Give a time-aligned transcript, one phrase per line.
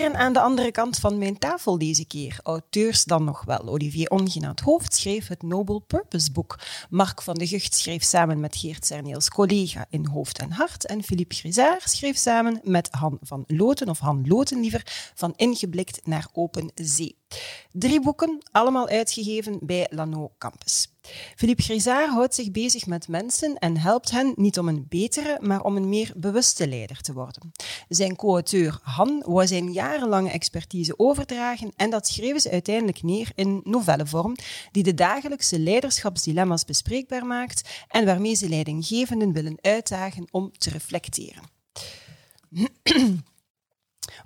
[0.00, 2.38] Heren aan de andere kant van mijn tafel deze keer.
[2.42, 3.68] Auteurs dan nog wel.
[3.68, 6.58] Olivier Ongen aan het hoofd schreef het Noble Purpose boek.
[6.90, 10.86] Mark van de Gucht schreef samen met Geert Cerneels collega in Hoofd en Hart.
[10.86, 16.06] En Philippe Grisaar schreef samen met Han van Loten, of Han Loten liever, van Ingeblikt
[16.06, 17.19] naar Open Zee.
[17.72, 20.88] Drie boeken, allemaal uitgegeven bij Lano Campus.
[21.36, 25.62] Philippe Grisaar houdt zich bezig met mensen en helpt hen niet om een betere, maar
[25.62, 27.52] om een meer bewuste leider te worden.
[27.88, 33.60] Zijn co-auteur Han wou zijn jarenlange expertise overdragen en dat schreven ze uiteindelijk neer in
[33.64, 34.36] novellevorm,
[34.72, 41.42] die de dagelijkse leiderschapsdilemma's bespreekbaar maakt en waarmee ze leidinggevenden willen uitdagen om te reflecteren.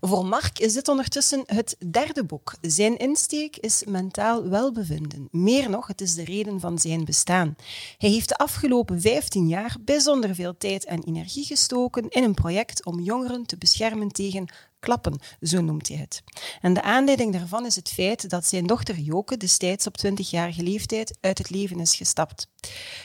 [0.07, 2.55] Voor Mark is dit ondertussen het derde boek.
[2.61, 5.29] Zijn insteek is mentaal welbevinden.
[5.31, 7.57] Meer nog, het is de reden van zijn bestaan.
[7.99, 12.85] Hij heeft de afgelopen 15 jaar bijzonder veel tijd en energie gestoken in een project
[12.85, 14.49] om jongeren te beschermen tegen
[14.85, 16.23] klappen, zo noemt hij het.
[16.61, 21.19] En de aanleiding daarvan is het feit dat zijn dochter Joke destijds op 20-jarige leeftijd
[21.21, 22.49] uit het leven is gestapt.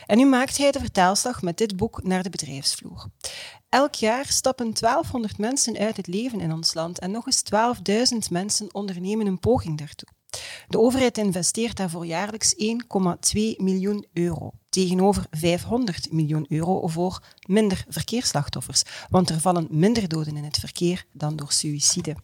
[0.05, 3.07] En nu maakt hij de vertaalslag met dit boek naar de bedrijfsvloer.
[3.69, 7.43] Elk jaar stappen 1200 mensen uit het leven in ons land en nog eens
[8.13, 10.18] 12.000 mensen ondernemen een poging daartoe.
[10.67, 12.59] De overheid investeert daarvoor jaarlijks 1,2
[13.57, 20.43] miljoen euro tegenover 500 miljoen euro voor minder verkeersslachtoffers, want er vallen minder doden in
[20.43, 22.15] het verkeer dan door suïcide.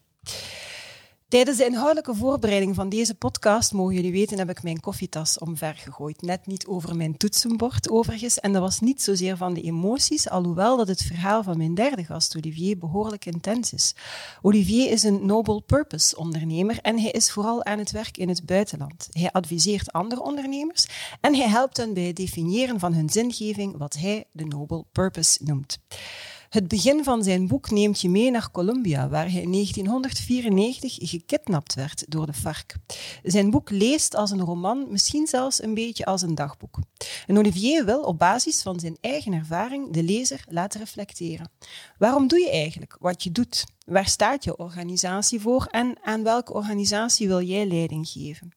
[1.36, 6.22] Tijdens de inhoudelijke voorbereiding van deze podcast, mogen jullie weten, heb ik mijn koffietas omvergegooid.
[6.22, 8.40] Net niet over mijn toetsenbord overigens.
[8.40, 12.04] En dat was niet zozeer van de emoties, alhoewel dat het verhaal van mijn derde
[12.04, 13.96] gast, Olivier, behoorlijk intens is.
[14.42, 18.46] Olivier is een Noble Purpose ondernemer en hij is vooral aan het werk in het
[18.46, 19.08] buitenland.
[19.12, 20.88] Hij adviseert andere ondernemers
[21.22, 25.44] en hij helpt hen bij het definiëren van hun zingeving, wat hij de Noble Purpose
[25.44, 25.80] noemt.
[26.50, 31.74] Het begin van zijn boek neemt je mee naar Colombia, waar hij in 1994 gekidnapt
[31.74, 32.76] werd door de FARC.
[33.24, 36.80] Zijn boek leest als een roman, misschien zelfs een beetje als een dagboek.
[37.28, 41.52] En Olivier wil op basis van zijn eigen ervaring de lezer laten reflecteren.
[41.98, 43.66] Waarom doe je eigenlijk wat je doet?
[43.86, 48.54] Waar staat je organisatie voor en aan welke organisatie wil jij leiding geven?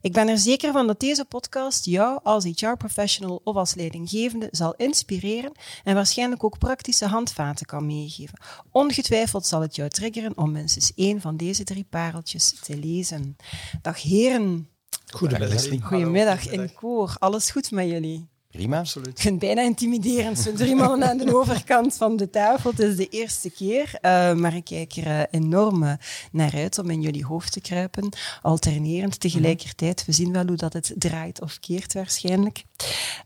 [0.00, 4.74] Ik ben er zeker van dat deze podcast jou als HR-professional of als leidinggevende zal
[4.74, 5.52] inspireren
[5.84, 8.38] en waarschijnlijk ook praktische handvaten kan meegeven.
[8.70, 13.36] Ongetwijfeld zal het jou triggeren om minstens één van deze drie pareltjes te lezen.
[13.82, 14.68] Dag heren.
[15.06, 15.82] Goedemiddag.
[15.82, 17.16] Goedemiddag in koor.
[17.18, 18.28] Alles goed met jullie?
[18.56, 18.78] Prima.
[18.78, 19.08] Absoluut.
[19.08, 22.70] Ik vind het bijna intimiderend, zo'n drie man aan de overkant van de tafel.
[22.70, 25.92] Het is de eerste keer, uh, maar ik kijk er uh, enorm uh,
[26.32, 28.08] naar uit om in jullie hoofd te kruipen.
[28.42, 30.04] Alternerend tegelijkertijd.
[30.06, 32.64] We zien wel hoe dat het draait of keert waarschijnlijk.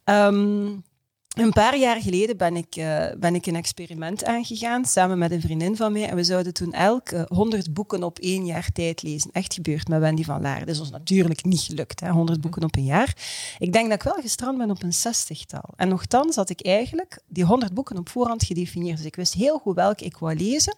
[0.05, 0.85] Um,
[1.31, 5.41] een paar jaar geleden ben ik, uh, ben ik een experiment aangegaan samen met een
[5.41, 6.09] vriendin van mij.
[6.09, 9.31] En we zouden toen elk uh, 100 boeken op één jaar tijd lezen.
[9.33, 10.59] Echt gebeurd met Wendy van Laar.
[10.59, 13.17] Dat is ons natuurlijk niet gelukt, hè, 100 boeken op een jaar.
[13.59, 15.73] Ik denk dat ik wel gestrand ben op een zestigtal.
[15.77, 18.97] En nogthans had ik eigenlijk die 100 boeken op voorhand gedefinieerd.
[18.97, 20.77] Dus ik wist heel goed welke ik wou lezen.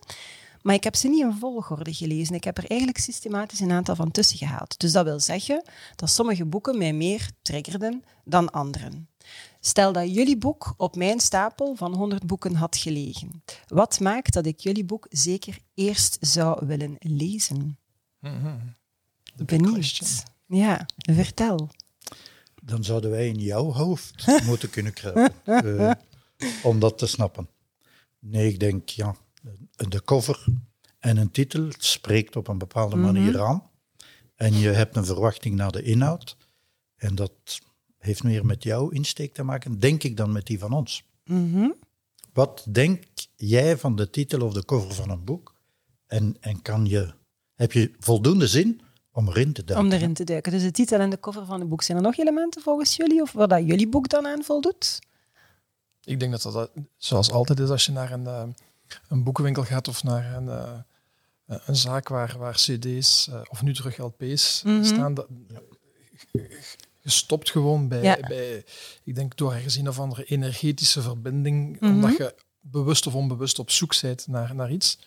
[0.63, 2.35] Maar ik heb ze niet in volgorde gelezen.
[2.35, 4.79] Ik heb er eigenlijk systematisch een aantal van tussen gehaald.
[4.79, 5.63] Dus dat wil zeggen
[5.97, 9.09] dat sommige boeken mij meer triggerden dan anderen.
[9.65, 13.43] Stel dat jullie boek op mijn stapel van 100 boeken had gelegen.
[13.67, 17.79] Wat maakt dat ik jullie boek zeker eerst zou willen lezen?
[18.19, 18.75] Mm-hmm.
[19.47, 20.25] Benieuwd.
[20.47, 21.71] Ja, vertel.
[22.63, 25.93] Dan zouden wij in jouw hoofd moeten kunnen kruipen uh,
[26.63, 27.49] om dat te snappen.
[28.19, 29.17] Nee, ik denk, ja,
[29.75, 30.45] de cover
[30.99, 33.47] en een titel spreekt op een bepaalde manier mm-hmm.
[33.47, 33.71] aan.
[34.35, 36.37] En je hebt een verwachting naar de inhoud.
[36.97, 37.33] En dat
[38.03, 41.05] heeft meer met jouw insteek te maken, denk ik, dan met die van ons.
[41.25, 41.75] Mm-hmm.
[42.33, 43.05] Wat denk
[43.37, 45.55] jij van de titel of de cover van een boek?
[46.07, 47.13] En, en kan je,
[47.55, 48.81] heb je voldoende zin
[49.13, 49.89] om erin te duiken?
[49.89, 50.53] Om erin te duiken.
[50.53, 51.83] Dus de titel en de cover van het boek.
[51.83, 54.99] Zijn er nog elementen volgens jullie of waar dat jullie boek dan aan voldoet?
[56.05, 58.43] Ik denk dat dat zoals altijd is als je naar een, uh,
[59.09, 60.81] een boekenwinkel gaat of naar een, uh,
[61.67, 64.85] een zaak waar, waar cd's of nu terug LP's mm-hmm.
[64.85, 65.15] staan.
[65.15, 65.61] Dat, ja
[67.03, 68.19] gestopt gewoon bij, ja.
[68.29, 68.65] bij,
[69.05, 71.97] ik denk door ergens een of andere energetische verbinding, mm-hmm.
[72.05, 74.99] omdat je bewust of onbewust op zoek bent naar, naar iets.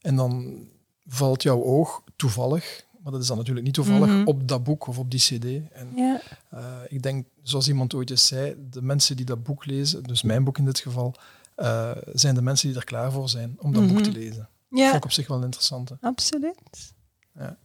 [0.00, 0.58] En dan
[1.06, 4.26] valt jouw oog toevallig Maar dat is dan natuurlijk niet toevallig Mhm.
[4.26, 5.44] op dat boek of op die cd.
[5.72, 6.20] En Ja.
[6.50, 10.22] eh, ik denk, zoals iemand ooit eens zei, de mensen die dat boek lezen, dus
[10.22, 11.14] mijn boek in dit geval,
[11.54, 14.02] eh, zijn de mensen die er klaar voor zijn om dat boek Mhm.
[14.02, 14.48] te lezen.
[14.68, 15.96] Dat ja, vond ik op zich wel een interessante.
[16.00, 16.92] absoluut.
[17.34, 17.58] Ja.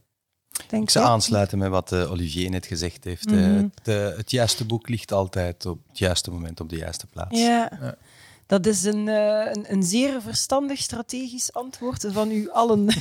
[0.68, 3.30] Denk Ik zou aansluiten met wat eh, Olivier net gezegd heeft.
[3.30, 3.38] Mhm.
[3.38, 7.06] Eh, het, eh, het juiste boek ligt altijd op het juiste moment op de juiste
[7.06, 7.40] plaats.
[7.40, 7.70] Ja.
[7.80, 7.96] Ja.
[8.46, 12.86] Dat is een, eh, een, een zeer verstandig strategisch antwoord van u allen.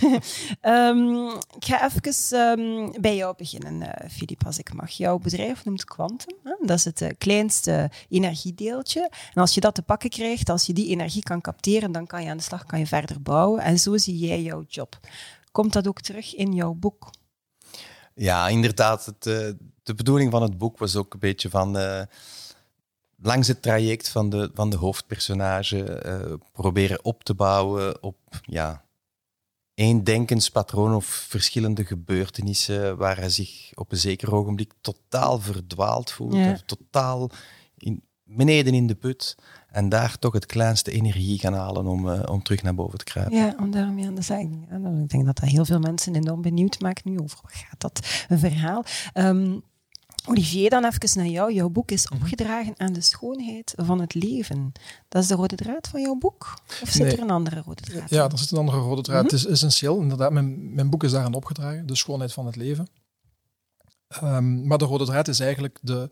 [0.61, 4.89] Ehm, ik ga even ehm, bij jou beginnen, eh Filip, als ik mag.
[4.89, 6.35] Jouw bedrijf noemt Quantum.
[6.43, 6.55] Hè?
[6.61, 9.09] Dat is het kleinste energiedeeltje.
[9.33, 12.23] En als je dat te pakken krijgt, als je die energie kan capteren, dan kan
[12.23, 13.61] je aan de slag, kan je verder bouwen.
[13.61, 14.99] En zo zie jij jouw job.
[15.51, 17.09] Komt dat ook terug in jouw boek?
[18.15, 19.05] Ja, inderdaad.
[19.05, 19.49] Het, eh,
[19.83, 22.01] de bedoeling van het boek was ook een beetje van eh,
[23.21, 28.83] langs het traject van de, van de hoofdpersonage eh, proberen op te bouwen op ja,
[29.73, 36.33] één denkenspatroon of verschillende gebeurtenissen waar hij zich op een zeker ogenblik totaal verdwaald voelt,
[36.35, 36.51] Ja.
[36.51, 37.29] of totaal
[37.77, 39.35] in, beneden in de put
[39.75, 43.03] en daar toch het kleinste energie gaan halen om, eh, om terug naar boven te
[43.03, 43.37] kruipen.
[43.37, 44.21] Ja, om daarmee aan de.
[44.69, 47.53] Ja, nou, ik denk dat dat heel veel mensen enorm benieuwd maakt nu over wat
[47.53, 48.83] gaat dat een verhaal.
[49.13, 49.59] Ehm,
[50.27, 51.53] Olivier, dan even naar jou.
[51.53, 54.71] Jouw boek is opgedragen aan de schoonheid van het leven.
[55.07, 56.53] Dat is de rode draad van jouw boek?
[56.81, 57.11] Of zit Nee.
[57.15, 58.09] er een andere rode draad?
[58.09, 59.23] Ja, er zit een andere rode draad.
[59.23, 59.33] Mhm.
[59.33, 59.99] Het is essentieel.
[59.99, 61.85] Inderdaad, mijn, mijn boek is daaraan opgedragen.
[61.85, 62.87] De schoonheid van het leven.
[64.07, 66.09] Ehm, maar de rode draad is eigenlijk de,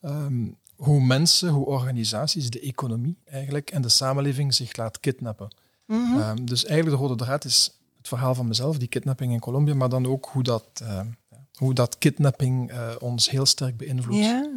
[0.00, 0.48] ehm,
[0.84, 5.54] hoe mensen, hoe organisaties, de economie eigenlijk en de samenleving zich laat kidnappen.
[5.86, 6.18] Mhm.
[6.18, 9.74] Ehm, dus eigenlijk de rode draad is het verhaal van mezelf, die kidnapping in Colombia,
[9.74, 11.06] maar dan ook hoe dat, ehm,
[11.54, 14.18] hoe dat kidnapping eh, ons heel sterk beïnvloedt.
[14.24, 14.50] ja.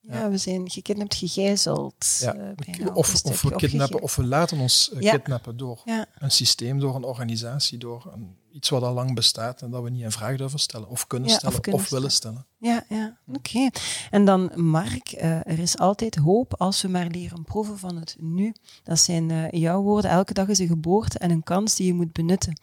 [0.00, 0.30] Ja, Ja.
[0.30, 2.18] we zijn gekidnapt, gegijzeld.
[2.20, 5.82] Ja, eh, Of, of we kidnappen, of we laten ons eh, kidnappen door
[6.18, 9.90] een systeem, door een organisatie, door een, iets wat al lang bestaat en dat we
[9.90, 12.46] niet in vraag durven stellen, of kunnen Ja, stellen, of, kunnen willen stellen.
[12.58, 13.18] Ja, ja.
[13.26, 13.70] oké.
[14.10, 18.16] En dan, Mark, eh, er is altijd hoop als we maar leren proeven van het
[18.20, 18.54] nu.
[18.82, 20.10] Dat zijn eh, jouw woorden.
[20.10, 22.60] Elke dag is een geboorte en een kans die je moet benutten.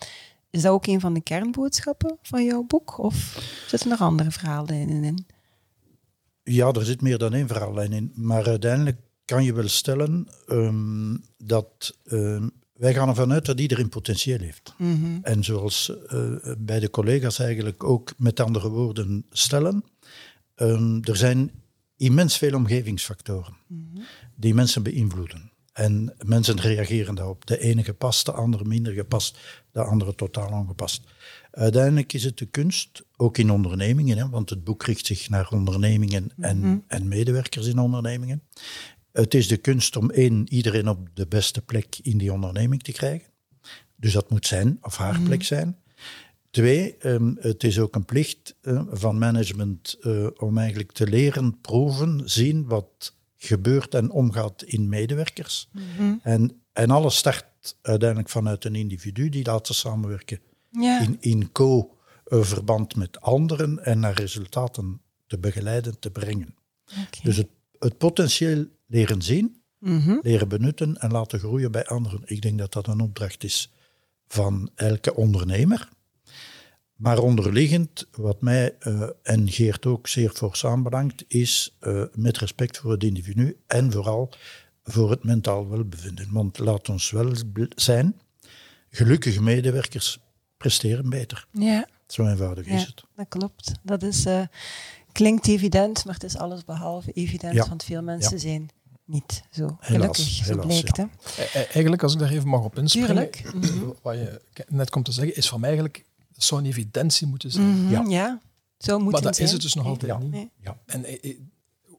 [0.49, 2.97] Is dat ook een van de kernboodschappen van jouw boek?
[2.97, 5.03] Of zitten er andere verhalen in?
[5.03, 5.25] in?
[6.43, 8.11] Ja, er zit meer dan één verhaallijn in.
[8.15, 13.89] Maar uiteindelijk kan je wel stellen ehm, dat ehm, wij gaan ervan uit dat iedereen
[13.89, 14.73] potentieel heeft.
[14.77, 15.17] Mhm.
[15.21, 19.83] En zoals eh, bij de collega's eigenlijk ook met andere woorden stellen,
[20.55, 21.51] ehm, er zijn
[21.97, 23.57] immens veel omgevingsfactoren
[24.35, 25.53] die mensen beïnvloeden.
[25.73, 27.45] En mensen reageren daarop.
[27.45, 29.39] De ene gepast, de andere minder gepast,
[29.71, 31.03] de andere totaal ongepast.
[31.51, 35.49] Uiteindelijk is het de kunst, ook in ondernemingen, hè, want het boek richt zich naar
[35.51, 38.41] ondernemingen en, en medewerkers in ondernemingen.
[39.15, 42.91] Het is de kunst om één, iedereen op de beste plek in die onderneming te
[42.91, 43.27] krijgen.
[43.95, 45.77] Dus dat moet zijn, of haar plek zijn.
[46.49, 51.61] Twee, ehm, het is ook een plicht eh, van management eh, om eigenlijk te leren
[51.61, 55.69] proeven, zien wat gebeurt en omgaat in medewerkers.
[56.21, 57.45] En, en alles start
[57.81, 60.39] uiteindelijk vanuit een individu die laten samenwerken
[60.71, 61.01] Ja.
[61.01, 66.55] in, in co-verband met anderen en naar resultaten te begeleiden, te brengen.
[67.23, 70.17] Dus het, het potentieel leren zien, Mhm.
[70.21, 72.21] leren benutten en laten groeien bij anderen.
[72.25, 73.71] Ik denk dat dat een opdracht is
[74.27, 75.89] van elke ondernemer.
[76.95, 82.77] Maar onderliggend, wat mij eh, en Geert ook zeer fors aanbelangt, is eh, met respect
[82.77, 84.29] voor het individu en vooral
[84.83, 86.27] voor het mentaal welbevinden.
[86.31, 87.31] Want laat ons wel
[87.75, 88.19] zijn,
[88.89, 90.19] gelukkige medewerkers
[90.57, 91.47] presteren beter.
[91.51, 93.03] Ja, Zo eenvoudig ja, is het.
[93.15, 93.71] dat klopt.
[93.83, 94.41] Dat is, eh,
[95.15, 97.67] klinkt evident, maar het is alles behalve evident, Ja.
[97.67, 98.37] want veel mensen Ja.
[98.39, 98.69] zijn
[99.05, 100.97] niet zo Helaas, gelukkig, zo blijkt.
[100.97, 101.09] ja.
[101.35, 101.43] Hè?
[101.43, 103.53] E- e- Eigenlijk, als ik daar even mag op inspringen, Tuurlijk.
[103.53, 103.89] Mhm.
[104.01, 107.51] wat je net komt te zeggen, is voor mij eigenlijk, het zou een evidentie moeten
[107.51, 107.67] zijn.
[107.81, 108.03] Mhm, Ja.
[108.07, 108.39] ja.
[108.77, 109.47] zo moet Maar het dat zijn.
[109.47, 110.17] is het dus nog altijd Ja.
[110.17, 110.31] niet.
[110.31, 110.49] Nee.
[110.61, 110.77] Ja.
[110.85, 111.37] En eh, eh,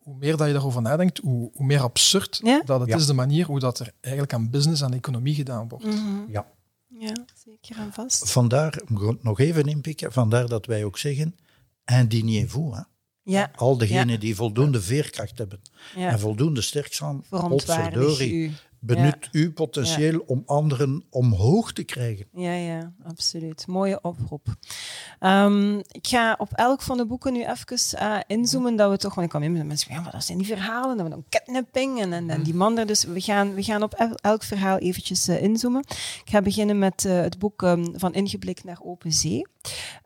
[0.02, 2.62] hoe meer dat je daarover nadenkt, hoe, hoe meer absurd Ja?
[2.64, 2.96] dat het Ja.
[2.96, 5.84] is de manier hoe dat er eigenlijk aan business, aan economie gedaan wordt.
[5.84, 6.30] Mhm.
[6.30, 6.46] Ja.
[6.88, 7.12] Ja,
[7.46, 8.30] zeker en vast.
[8.30, 8.82] Vandaar,
[9.20, 11.36] nog even inpikken, vandaar dat wij ook zeggen,
[11.84, 12.84] indignez-vous.
[13.28, 15.60] Ja, Al degenen die voldoende veerkracht hebben
[15.96, 16.08] ja.
[16.08, 16.98] en voldoende sterk
[17.30, 18.52] potverdorie, u.
[18.78, 22.26] benut uw potentieel om anderen omhoog te krijgen.
[22.32, 23.66] Ja, ja, absoluut.
[23.66, 24.46] Mooie oproep.
[25.18, 29.14] Ehm, ik ga op elk van de boeken nu even eh, inzoomen, dat we toch,
[29.14, 31.24] want ik kwam in met mensen, ja, maar dat zijn die verhalen, dat we dan
[31.28, 32.86] kidnapping en, en, en die man er.
[32.86, 35.80] Dus we gaan, we gaan op el- elk verhaal eventjes eh, inzoomen.
[36.24, 39.46] Ik ga beginnen met eh, het boek ehm, Van Ingeblikt naar Open Zee.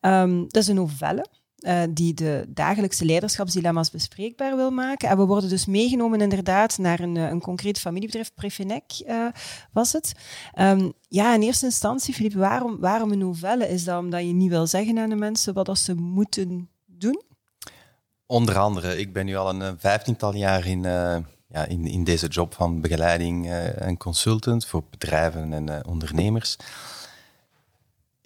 [0.01, 1.27] Ehm, dat is een novelle.
[1.61, 5.09] Uh, die de dagelijkse leiderschapsdilemma's bespreekbaar wil maken.
[5.09, 9.27] En we worden dus meegenomen inderdaad naar een, een concreet familiebedrijf, Prefinec uh,
[9.73, 10.13] was het.
[10.59, 13.69] Um, ja, in eerste instantie, Filip, waarom, waarom een novelle?
[13.69, 17.23] Is dat omdat je niet wil zeggen aan de mensen wat ze moeten doen?
[18.27, 22.55] Onder andere, ik ben nu al een vijftiental jaar in, ja, in, in deze job
[22.55, 26.57] van begeleiding en consultant voor bedrijven en ondernemers.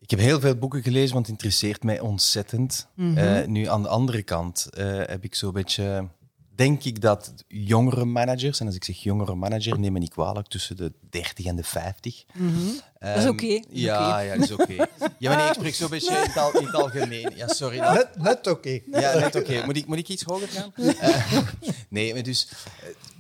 [0.05, 2.89] Ik heb heel veel boeken gelezen, want het interesseert mij ontzettend.
[2.95, 3.53] Mm -hmm.
[3.53, 4.69] nu aan de andere kant
[5.07, 6.09] heb ik zo'n beetje
[6.55, 10.49] denk ik dat jongere managers, en als ik zeg jongere manager, neem me niet kwalijk,
[10.49, 12.25] tussen de 30 en de 50.
[12.33, 12.69] Mm -hmm.
[12.69, 13.45] um, dat is oké.
[13.45, 13.65] Okay.
[13.69, 14.63] Ja, ja, dat is oké.
[14.63, 14.87] Okay.
[15.19, 17.33] Ja, maar nee, ik spreek zo'n beetje in het, al, in het algemeen.
[17.37, 17.79] Ja, sorry.
[17.79, 18.51] Net, net oké.
[18.51, 18.83] Okay.
[19.01, 19.65] Ja, net oké.
[19.65, 20.73] Moet, ik, moet ik iets hoger gaan?
[20.77, 21.39] Uh,
[21.89, 22.49] nee, maar dus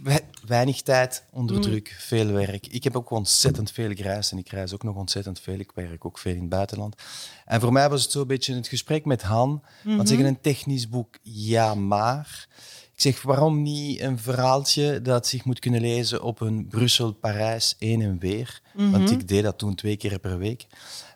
[0.07, 0.14] uh,
[0.47, 1.99] weinig tijd, onder druk, mm.
[1.99, 2.67] veel werk.
[2.67, 5.59] Ik heb ook ontzettend veel gereisd en ik reis ook nog ontzettend veel.
[5.59, 7.03] Ik werk ook veel in het buitenland.
[7.45, 9.49] En voor mij was het zo'n beetje het gesprek met Han.
[9.49, 9.97] Mm -hmm.
[9.97, 12.49] Want zeggen een technisch boek, ja, maar...
[12.95, 18.03] Ik zeg, waarom niet een verhaaltje dat zich moet kunnen lezen op een Brussel-Parijs heen
[18.03, 18.61] en weer?
[18.75, 18.93] Mm -hmm.
[18.93, 20.67] Want ik deed dat toen twee keer per week.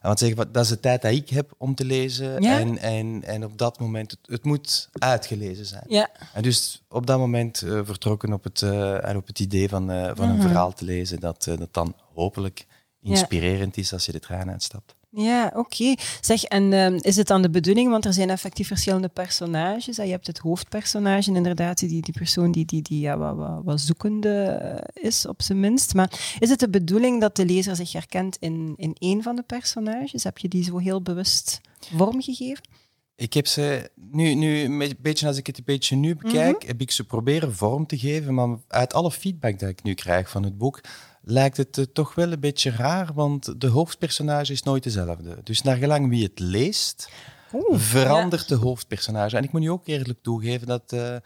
[0.01, 2.43] En wat zeg, dat is de tijd dat ik heb om te lezen.
[2.43, 2.59] Ja.
[2.59, 5.85] En, en, en op dat moment, het, het, moet uitgelezen zijn.
[5.89, 6.11] Ja.
[6.35, 10.05] En dus op dat moment uh, vertrokken op het, uh, op het idee van, uh,
[10.05, 10.31] van mm -hmm.
[10.31, 12.67] een verhaal te lezen dat, dat dan hopelijk
[13.03, 13.83] inspirerend ja.
[13.83, 14.97] is als je de trein uitstapt.
[15.11, 15.59] Ja, oké.
[15.59, 15.99] Okay.
[16.21, 19.97] Zeg, en uh, is het dan de bedoeling, want er zijn effectief verschillende personages.
[19.97, 23.81] Je hebt het hoofdpersonage, inderdaad, die, die persoon die, die, die ja, wat, wat, wat
[23.81, 25.95] zoekende is, op zijn minst.
[25.95, 29.43] Maar is het de bedoeling dat de lezer zich herkent in, in één van de
[29.43, 30.25] personages?
[30.25, 31.61] Heb je die zo heel bewust
[31.97, 32.65] vormgegeven?
[33.17, 36.59] Ik heb ze nu, nu een beetje als ik het een beetje nu bekijk, mm
[36.59, 36.69] -hmm.
[36.69, 38.35] heb ik ze proberen vorm te geven.
[38.35, 40.81] Maar uit alle feedback dat ik nu krijg van het boek,
[41.31, 45.39] lijkt het uh, toch wel een beetje raar, want de hoofdpersonage is nooit dezelfde.
[45.43, 47.11] Dus naar gelang wie het leest,
[47.53, 48.57] Oeh, verandert ja.
[48.57, 49.37] de hoofdpersonage.
[49.37, 51.17] En ik moet nu ook eerlijk toegeven dat, uh,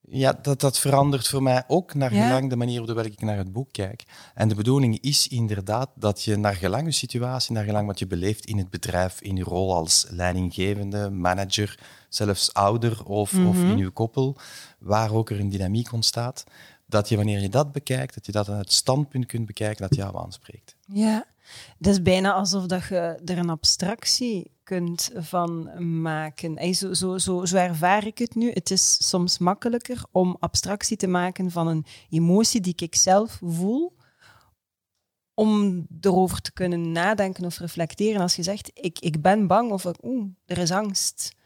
[0.00, 2.26] ja, dat dat verandert voor mij ook naar ja.
[2.26, 4.04] gelang de manier op de welke ik naar het boek kijk.
[4.34, 8.06] En de bedoeling is inderdaad dat je naar gelang je situatie, naar gelang wat je
[8.06, 11.78] beleeft in het bedrijf, in je rol als leidinggevende, manager,
[12.08, 13.48] zelfs ouder of, mm -hmm.
[13.48, 14.36] of in je koppel,
[14.78, 16.44] waar ook er een dynamiek ontstaat,
[16.88, 19.94] dat je wanneer je dat bekijkt, dat je dat aan het standpunt kunt bekijken dat
[19.94, 20.76] jou aanspreekt.
[20.86, 21.26] Ja,
[21.78, 25.70] het is bijna alsof dat je er een abstractie kunt van
[26.02, 26.56] maken.
[26.56, 28.50] En zo, zo, zo, zo ervaar ik het nu.
[28.50, 33.96] Het is soms makkelijker om abstractie te maken van een emotie die ik zelf voel,
[35.34, 38.20] om erover te kunnen nadenken of reflecteren.
[38.20, 41.36] Als je zegt, ik, ik ben bang of oeh, er is angst.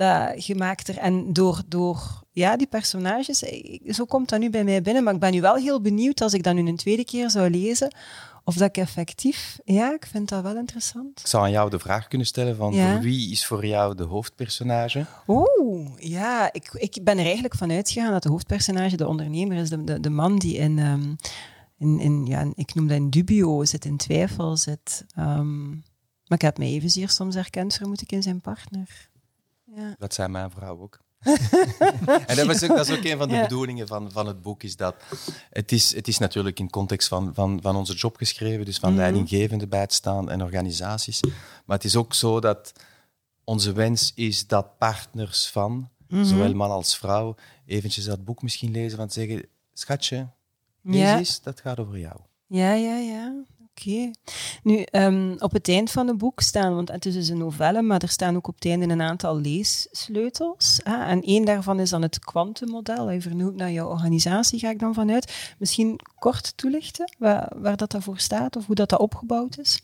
[0.00, 3.38] Dat je maakt er, en door, door ja, die personages,
[3.86, 5.04] zo komt dat nu bij mij binnen.
[5.04, 7.50] Maar ik ben nu wel heel benieuwd als ik dat nu een tweede keer zou
[7.50, 7.94] lezen,
[8.44, 11.20] of dat ik effectief, ja, ik vind dat wel interessant.
[11.20, 13.00] Ik zou aan jou de vraag kunnen stellen van ja.
[13.00, 15.06] wie is voor jou de hoofdpersonage?
[15.26, 19.68] Oeh, ja, ik, ik ben er eigenlijk van uitgegaan dat de hoofdpersonage de ondernemer is,
[19.68, 21.16] de, de, de man die in, um,
[21.78, 25.04] in, in, ja, ik noem dat in dubio zit, in twijfel zit.
[25.18, 25.82] Um,
[26.26, 29.09] maar ik heb mij evenzeer soms herkend, vermoed ik, in zijn partner.
[29.76, 29.94] Ja.
[29.98, 31.00] Dat zijn mijn vrouw ook.
[32.26, 33.42] en dat, was ook, dat is ook een van de ja.
[33.42, 34.94] bedoelingen van, van het boek, is dat
[35.50, 38.90] het is, het is natuurlijk in context van, van, van onze job geschreven, dus van
[38.90, 38.96] mm.
[38.96, 41.20] leidinggevenden te staan en organisaties.
[41.64, 42.72] Maar het is ook zo dat
[43.44, 46.24] onze wens is dat partners van, mm -hmm.
[46.24, 47.34] zowel man als vrouw,
[47.66, 50.28] eventjes dat boek misschien lezen van zeggen, schatje,
[50.82, 51.18] ja.
[51.18, 52.16] is, dat gaat over jou.
[52.46, 53.44] Ja, ja, ja.
[53.80, 54.14] Okay.
[54.62, 57.82] Nu, um, op het eind van het boek staan, want het is dus een novelle,
[57.82, 60.80] maar er staan ook op het einde een aantal leessleutels.
[60.82, 61.04] Hè?
[61.04, 63.10] En één daarvan is dan het kwantummodel.
[63.10, 65.54] Je vernoemt naar jouw organisatie, ga ik dan vanuit.
[65.58, 69.82] Misschien kort toelichten waar, waar dat voor staat of hoe dat, dat opgebouwd is?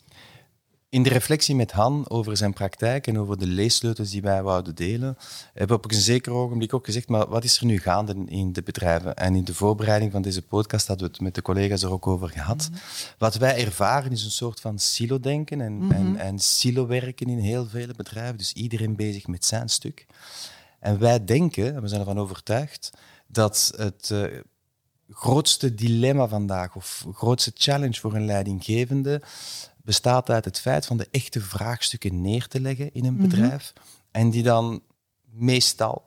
[0.96, 4.74] In de reflectie met Han over zijn praktijk en over de leessleutels die wij wouden
[4.74, 5.16] delen,
[5.52, 8.52] hebben we op een zeker ogenblik ook gezegd, maar wat is er nu gaande in
[8.52, 9.16] de bedrijven?
[9.16, 12.06] En in de voorbereiding van deze podcast hadden we het met de collega's er ook
[12.06, 12.68] over gehad.
[12.70, 12.82] Mm -hmm.
[13.18, 15.90] Wat wij ervaren is een soort van silo-denken en, mm -hmm.
[15.90, 20.06] en, en silo-werken in heel vele bedrijven, dus iedereen bezig met zijn stuk.
[20.80, 22.90] En wij denken, en we zijn ervan overtuigd,
[23.26, 24.24] dat het uh,
[25.10, 29.22] grootste dilemma vandaag, of grootste challenge voor een leidinggevende,
[29.86, 33.28] bestaat uit het feit van de echte vraagstukken neer te leggen in een mm -hmm.
[33.28, 33.72] bedrijf.
[34.10, 34.82] En die dan
[35.30, 36.04] meestal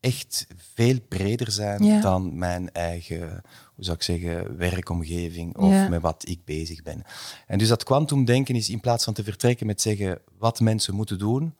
[0.00, 2.00] echt veel breder zijn ja.
[2.00, 3.42] dan mijn eigen,
[3.74, 5.88] hoe zou ik zeggen, werkomgeving of ja.
[5.88, 7.02] met wat ik bezig ben.
[7.46, 11.18] En dus dat kwantumdenken is in plaats van te vertrekken met zeggen wat mensen moeten
[11.18, 11.54] doen,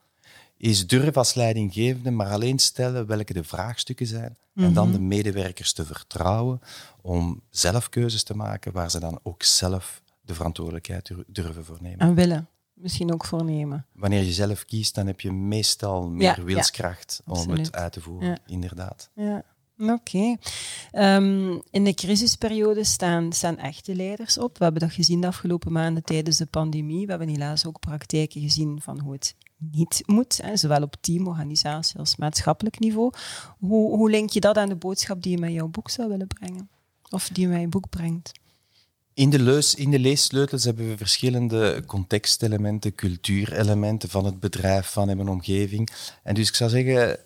[0.56, 4.64] is durf als leidinggevende maar alleen stellen welke de vraagstukken zijn mm -hmm.
[4.64, 6.60] en dan de medewerkers te vertrouwen
[7.00, 11.98] om zelf keuzes te maken waar ze dan ook zelf de verantwoordelijkheid durven voornemen.
[11.98, 12.48] En willen.
[12.74, 13.86] misschien ook voornemen.
[13.92, 16.42] Wanneer je zelf kiest, dan heb je meestal meer Ja, ja.
[16.44, 18.38] wilskracht om het uit te voeren, Ja.
[18.46, 19.10] inderdaad.
[19.14, 19.42] Ja,
[19.78, 20.36] oké.
[20.90, 24.58] Ehm, in de crisisperiode staan, staan echte leiders op.
[24.58, 27.04] We hebben dat gezien de afgelopen maanden tijdens de pandemie.
[27.04, 31.26] We hebben helaas ook praktijken gezien van hoe het niet moet, hè, zowel op team,
[31.26, 33.12] organisatie als maatschappelijk niveau.
[33.58, 36.26] Hoe, hoe link je dat aan de boodschap die je met jouw boek zou willen
[36.26, 36.70] brengen?
[37.10, 38.32] Of die je met je boek brengt?
[39.14, 45.06] In de, leus, in de leessleutels hebben we verschillende contextelementen, cultuurelementen van het bedrijf, van
[45.06, 45.90] mijn omgeving.
[46.22, 47.18] En dus ik zou zeggen,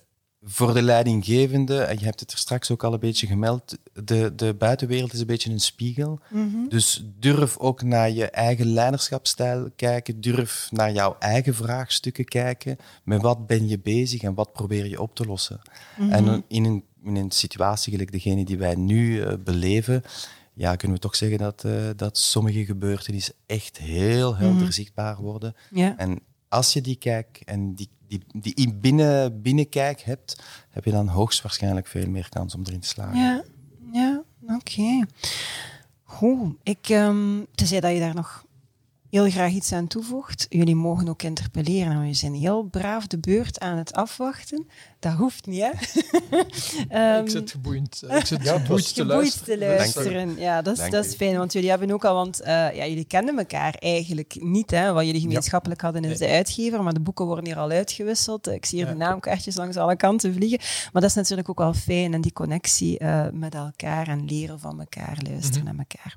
[0.46, 4.34] voor de leidinggevende, en je hebt het er straks ook al een beetje gemeld, de,
[4.34, 6.20] de buitenwereld is een beetje een spiegel.
[6.68, 12.76] Dus durf ook naar je eigen leiderschapsstijl kijken, durf naar jouw eigen vraagstukken kijken.
[13.04, 15.60] Met wat ben je bezig en wat probeer je op te lossen?
[16.10, 20.02] En in een, in een situatie gelijk degene die wij nu eh, beleven,
[20.54, 25.54] ja, kunnen we toch zeggen dat, eh, dat sommige gebeurtenissen echt heel helder zichtbaar worden.
[25.70, 25.96] Ja.
[25.96, 30.90] En als je die kijk en die, die, die in binnen, binnenkijk hebt, heb je
[30.90, 33.20] dan hoogstwaarschijnlijk veel meer kans om erin te slagen.
[33.20, 33.44] Ja,
[33.92, 35.06] ja oké.
[36.02, 38.44] Goed, ik, ehm tenzij dat je daar nog
[39.14, 41.88] heel graag iets aan toevoegt, jullie mogen ook interpelleren.
[41.88, 44.66] Nou, jullie zijn heel braaf de beurt aan het afwachten.
[44.98, 45.70] Dat hoeft niet, hè?
[46.88, 49.58] Ehm, ik zit geboeid, eh, ik zit Ja, geboeid te geboeid luisteren.
[49.58, 50.36] te luisteren.
[50.38, 53.04] Ja, dat is, dat is fijn, want jullie hebben ook al, want eh, ja, jullie
[53.04, 54.70] kennen elkaar eigenlijk niet.
[54.70, 54.92] Hè?
[54.92, 58.48] Wat jullie gemeenschappelijk hadden is de uitgever, maar de boeken worden hier al uitgewisseld.
[58.48, 58.92] Ik zie hier Ja.
[58.92, 60.58] de naamkaartjes langs alle kanten vliegen.
[60.92, 64.60] Maar dat is natuurlijk ook wel fijn en die connectie eh, met elkaar en leren
[64.60, 66.16] van elkaar, luisteren naar elkaar.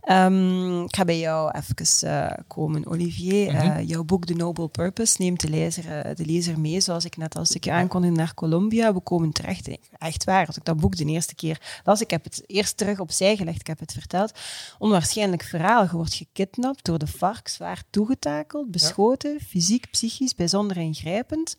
[0.00, 3.54] Ehm, ik ga bij jou even eh, komen, Olivier.
[3.54, 7.16] Eh, jouw boek The Noble Purpose neemt de lezer, eh, de lezer mee, zoals ik
[7.16, 8.94] net al een stukje aankondigde, naar Colombia.
[8.94, 9.68] We komen terecht,
[9.98, 12.98] echt waar, als ik dat boek de eerste keer las, ik heb het eerst terug
[13.00, 14.32] opzij gelegd, ik heb het verteld.
[14.78, 21.56] Onwaarschijnlijk verhaal, je wordt gekidnapt door de FARC, zwaar toegetakeld, beschoten, fysiek, psychisch, bijzonder ingrijpend.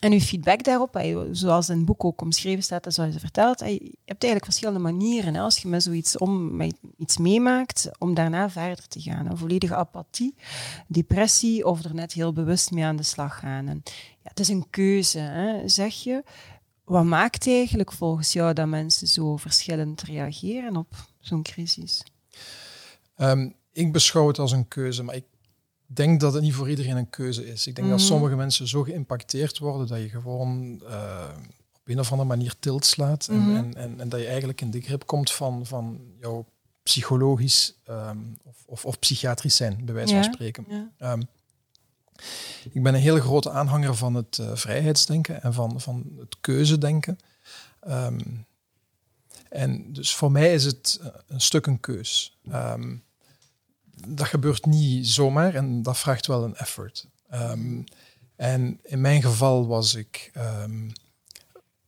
[0.00, 3.96] En uw feedback daarop, zoals in het boek ook omschreven staat zoals je vertelt, je
[4.04, 8.88] hebt eigenlijk verschillende manieren als je met zoiets om, met iets meemaakt, om daarna verder
[8.88, 9.26] te gaan.
[9.26, 10.34] Een volledige apathie,
[10.86, 13.66] depressie of er net heel bewust mee aan de slag gaan.
[13.66, 13.80] Ja,
[14.22, 16.24] het is een keuze, hè, zeg je.
[16.84, 22.02] Wat maakt eigenlijk volgens jou dat mensen zo verschillend reageren op zo'n crisis?
[23.16, 25.24] Ehm, ik beschouw het als een keuze, maar ik
[25.96, 27.66] denk dat het niet voor iedereen een keuze is.
[27.66, 28.06] Ik denk dat Mhm.
[28.06, 31.28] sommige mensen zo geïmpacteerd worden dat je gewoon eh,
[31.74, 33.56] op een of andere manier tilt slaat en, Mhm.
[33.56, 36.46] en, en, en dat je eigenlijk in de grip komt van, van jouw
[36.82, 40.22] psychologisch ehm, of, of, of psychiatrisch zijn, bij wijze Ja.
[40.22, 40.64] van spreken.
[40.68, 40.90] Ja.
[40.98, 41.22] Ehm,
[42.72, 47.18] ik ben een heel grote aanhanger van het eh, vrijheidsdenken en van, van het keuzedenken.
[47.80, 48.18] Ehm,
[49.48, 52.38] en dus voor mij is het eh, een stuk een keus.
[54.08, 57.06] Dat gebeurt niet zomaar en dat vraagt wel een effort.
[57.28, 57.82] Ehm,
[58.36, 60.88] en in mijn geval was ik ehm,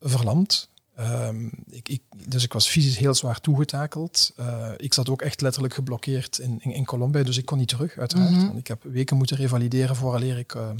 [0.00, 0.70] verlamd.
[0.94, 4.32] Ehm, ik, ik, dus ik was fysisch heel zwaar toegetakeld.
[4.36, 7.68] Eh, ik zat ook echt letterlijk geblokkeerd in, in, in Colombia, dus ik kon niet
[7.68, 8.42] terug, uiteraard.
[8.46, 10.70] Want ik heb weken moeten revalideren vooraleer ik eh,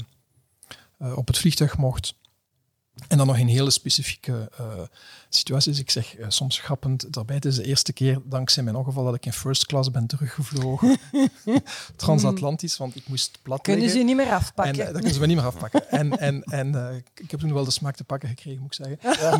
[0.97, 2.15] eh, op het vliegtuig mocht.
[3.07, 4.81] En dan nog in hele specifieke eh,
[5.29, 5.79] situaties.
[5.79, 9.15] Ik zeg eh, soms grappend daarbij, het is de eerste keer dankzij mijn ongeval dat
[9.15, 10.97] ik in first class ben teruggevlogen.
[11.95, 14.01] Transatlantisch, want ik moest plat Kunnen ze liggen.
[14.09, 14.73] je niet meer En afpakken?
[14.79, 15.89] eh, dat kunnen ze me niet meer afpakken.
[15.99, 19.39] En, en, en ik- heb toen wel de smaak te pakken gekregen, moet ik zeggen.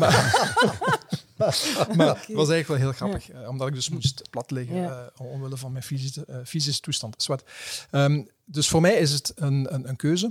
[1.36, 1.58] Maar,
[1.96, 5.10] maar het was eigenlijk wel heel grappig, omdat ik dus moest plat liggen Ja.
[5.16, 7.26] omwille van mijn fysische, fysische toestand.
[7.90, 10.30] Ehm, dus voor mij is het een, een, een keuze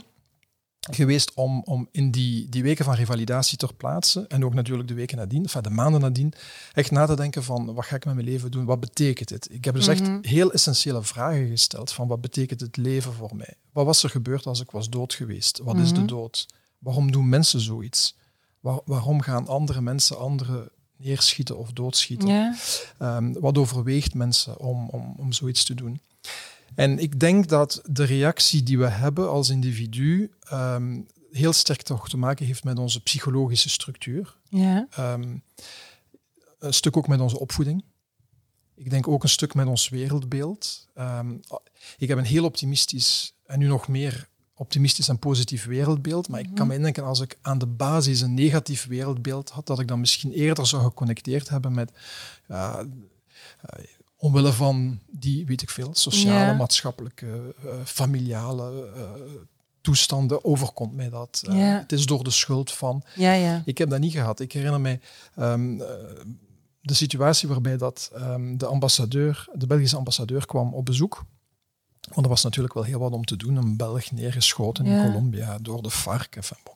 [0.91, 4.93] geweest om, om in die, die weken van revalidatie ter plaatse, en ook natuurlijk de
[4.93, 6.33] weken nadien, enfin de maanden nadien,
[6.73, 9.47] echt na te denken van wat ga ik met mijn leven doen, wat betekent het?
[9.51, 9.91] Ik heb dus Mhm.
[10.15, 13.53] echt heel essentiële vragen gesteld van wat betekent het leven voor mij?
[13.71, 15.59] Wat was er gebeurd als ik was dood geweest?
[15.63, 16.07] Wat is de Mhm.
[16.07, 16.47] dood?
[16.79, 18.15] Waarom doen mensen zoiets?
[18.59, 22.55] Waar- waarom gaan andere mensen anderen neerschieten of doodschieten?
[22.97, 26.01] Ehm, wat overweegt mensen om, om, om zoiets te doen?
[26.75, 32.09] En ik denk dat de reactie die we hebben als individu ehm, heel sterk toch
[32.09, 34.37] te maken heeft met onze psychologische structuur.
[34.49, 34.87] Ja.
[34.89, 35.37] Ehm,
[36.59, 37.83] een stuk ook met onze opvoeding.
[38.75, 40.87] Ik denk ook een stuk met ons wereldbeeld.
[40.93, 41.35] Ehm,
[41.97, 46.27] ik heb een heel optimistisch en nu nog meer optimistisch en positief wereldbeeld.
[46.27, 49.79] Maar ik kan me indenken als ik aan de basis een negatief wereldbeeld had, dat
[49.79, 51.91] ik dan misschien eerder zou geconnecteerd hebben met
[52.47, 52.79] eh,
[54.23, 56.53] omwille van die, weet ik veel, sociale, Ja.
[56.53, 59.01] maatschappelijke, eh, familiale eh,
[59.81, 61.43] toestanden overkomt mij dat.
[61.47, 61.79] Eh, Ja.
[61.79, 63.03] Het is door de schuld van.
[63.15, 63.61] Ja, ja.
[63.65, 64.39] Ik heb dat niet gehad.
[64.39, 64.99] Ik herinner mij
[65.35, 65.87] ehm, eh,
[66.81, 71.23] de situatie waarbij dat, ehm, de ambassadeur, de Belgische ambassadeur kwam op bezoek.
[72.13, 73.55] Want er was natuurlijk wel heel wat om te doen.
[73.55, 76.35] Een Belg neergeschoten in Colombia door de FARC.
[76.35, 76.75] Enfin, bon.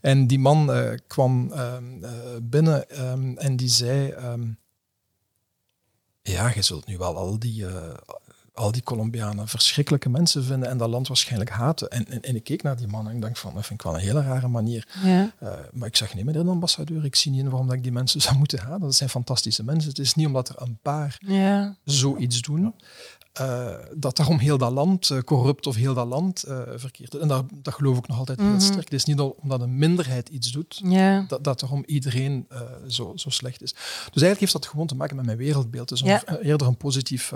[0.00, 0.70] En die man
[1.06, 2.10] kwam ehm, eh,
[2.42, 2.88] binnen
[3.38, 4.14] en die zei...
[6.22, 7.94] ja, je zult nu wel al die, eh,
[8.54, 11.90] al die Colombianen verschrikkelijke mensen vinden en dat land waarschijnlijk haten.
[11.90, 13.86] En, en, en ik keek naar die man en ik dacht van, dat vind ik
[13.86, 14.88] wel een hele rare manier.
[15.04, 15.32] Ja.
[15.38, 17.82] Eh, maar ik zeg nee, meneer de ambassadeur, ik zie niet in waarom dat ik
[17.82, 18.80] die mensen zou moeten haten.
[18.80, 19.88] Dat zijn fantastische mensen.
[19.88, 21.76] Het is niet omdat er een paar Ja.
[21.84, 22.74] zoiets doen,
[23.38, 27.20] eh, dat daarom heel dat land eh, corrupt of heel dat land eh, verkeerd is.
[27.20, 28.60] En dat, dat geloof ik nog altijd heel Mhm.
[28.60, 28.84] sterk.
[28.84, 30.80] Het is niet omdat een minderheid iets doet,
[31.28, 32.48] dat, dat daarom iedereen
[32.86, 33.72] zo, zo slecht is.
[33.72, 33.82] Dus
[34.22, 35.88] eigenlijk heeft dat gewoon te maken met mijn wereldbeeld.
[35.88, 37.32] Dus een- eerder een positief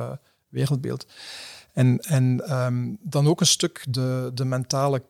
[0.49, 1.07] wereldbeeld.
[1.73, 5.03] En, en ehm, dan ook een stuk de, de mentale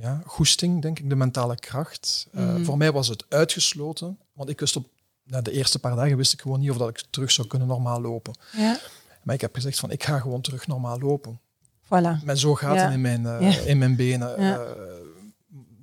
[0.00, 2.26] ja, goesting, denk ik, de mentale kracht.
[2.32, 2.64] Mhm.
[2.64, 4.88] Voor mij was het uitgesloten, want ik wist op
[5.24, 7.68] na de eerste paar dagen wist ik gewoon niet of dat ik terug zou kunnen
[7.68, 8.34] normaal lopen.
[8.56, 8.78] Ja.
[9.22, 11.40] Maar ik heb gezegd van ik ga gewoon terug normaal lopen.
[11.84, 12.24] Voilà.
[12.24, 12.90] Met zo gaten Ja.
[12.90, 13.60] in, mijn, eh, Ja.
[13.60, 14.42] in mijn benen.
[14.42, 14.58] Ja.
[14.58, 14.70] eh,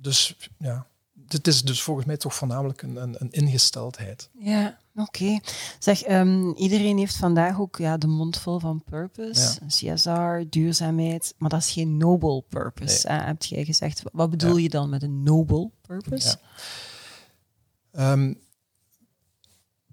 [0.00, 0.86] dus ja,
[1.28, 4.30] het is dus volgens mij toch voornamelijk een, een, een ingesteldheid.
[4.38, 5.38] Ja, oké.
[5.78, 11.48] Zeg, ehm, iedereen heeft vandaag ook ja, de mond vol van purpose, CSR, duurzaamheid, maar
[11.50, 14.02] dat is geen noble purpose, hè, heb jij gezegd.
[14.12, 14.62] Wat bedoel Ja.
[14.62, 16.28] je dan met een noble purpose?
[16.28, 16.38] Ja.
[18.12, 18.34] Ehm,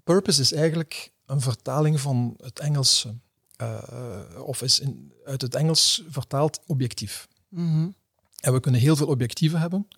[0.04, 3.14] purpose is eigenlijk een vertaling van het Engelse,
[3.56, 3.78] eh,
[4.44, 7.28] of is in, uit het Engels vertaald objectief.
[7.48, 7.88] Mhm.
[8.40, 9.88] En we kunnen heel veel objectieven hebben,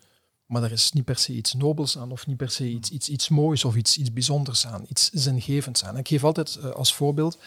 [0.45, 3.09] maar er is niet per se iets nobels aan, of niet per se iets, iets,
[3.09, 5.97] iets moois of iets, iets bijzonders aan, iets zingevends aan.
[5.97, 7.37] Ik geef altijd eh, als voorbeeld,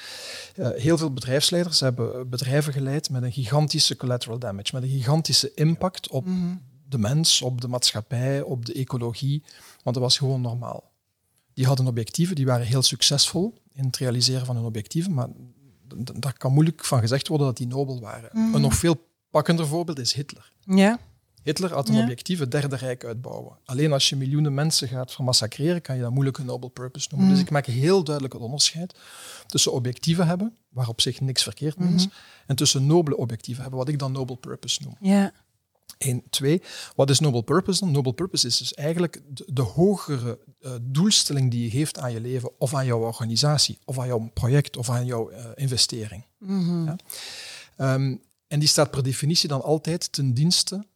[0.56, 5.54] eh, heel veel bedrijfsleiders hebben bedrijven geleid met een gigantische collateral damage, met een gigantische
[5.54, 6.54] impact op Mhm.
[6.88, 9.42] de mens, op de maatschappij, op de ecologie,
[9.82, 10.90] want dat was gewoon normaal.
[11.54, 15.28] Die hadden objectieven, die waren heel succesvol in het realiseren van hun objectieven, maar
[15.96, 18.30] daar kan moeilijk van gezegd worden dat die nobel waren.
[18.32, 18.54] Mhm.
[18.54, 20.52] Een nog veel pakkender voorbeeld is Hitler.
[20.64, 20.98] Ja.
[21.42, 22.02] Hitler had een Ja.
[22.02, 23.58] objectief het derde rijk uitbouwen.
[23.64, 27.28] Alleen als je miljoenen mensen gaat vermassacreren, kan je dat moeilijk een Nobel Purpose noemen.
[27.28, 27.36] Mhm.
[27.38, 28.94] Dus ik maak heel duidelijk het onderscheid
[29.46, 32.14] tussen objectieven hebben, waar op zich niks verkeerd mee is, Mhm.
[32.46, 34.96] en tussen nobele objectieven hebben, wat ik dan Nobel Purpose noem.
[35.00, 35.32] Ja.
[35.98, 36.22] Eén.
[36.30, 36.62] Twee,
[36.96, 37.90] wat is Nobel Purpose dan?
[37.90, 42.20] Nobel Purpose is dus eigenlijk de, de hogere eh, doelstelling die je geeft aan je
[42.20, 46.24] leven, of aan jouw organisatie, of aan jouw project, of aan jouw eh, investering.
[46.38, 46.84] Mhm.
[46.84, 46.96] Ja.
[47.76, 48.16] Ehm,
[48.48, 50.86] en die staat per definitie dan altijd ten dienste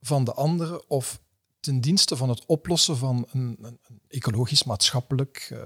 [0.00, 1.20] van de anderen of
[1.60, 5.58] ten dienste van het oplossen van een, een, ecologisch, maatschappelijk, eh,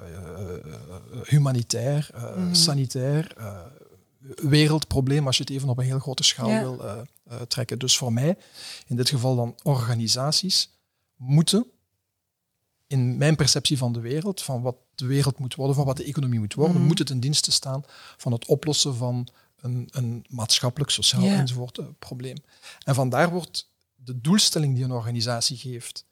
[1.24, 2.54] humanitair, Mhm.
[2.54, 3.34] sanitair
[4.42, 6.60] wereldprobleem, als je het even op een heel grote schaal Ja.
[6.60, 7.78] wil eh, eh, trekken.
[7.78, 8.36] Dus voor mij,
[8.86, 10.70] in dit geval dan organisaties,
[11.16, 11.66] moeten
[12.86, 16.04] in mijn perceptie van de wereld, van wat de wereld moet worden, van wat de
[16.04, 16.86] economie moet worden, Mhm.
[16.86, 17.84] moet het ten dienste staan
[18.16, 19.28] van het oplossen van
[19.60, 22.36] een, een maatschappelijk, sociaal enzovoort eh, probleem.
[22.84, 26.04] En vandaar wordt de doelstelling die een organisatie geeft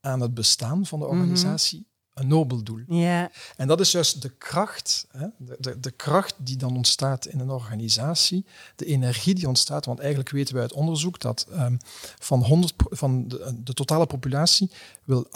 [0.00, 1.14] aan het bestaan van de Mhm.
[1.14, 1.86] organisatie
[2.18, 2.80] een nobel doel.
[2.88, 3.30] Ja.
[3.56, 5.26] En dat is juist de kracht, hè?
[5.38, 8.44] De, de, de kracht die dan ontstaat in een organisatie,
[8.76, 9.84] de energie die ontstaat.
[9.84, 11.76] Want eigenlijk weten wij uit onderzoek dat ehm,
[12.18, 14.70] van, 100, pro- van de, de totale populatie
[15.04, 15.30] wil 98%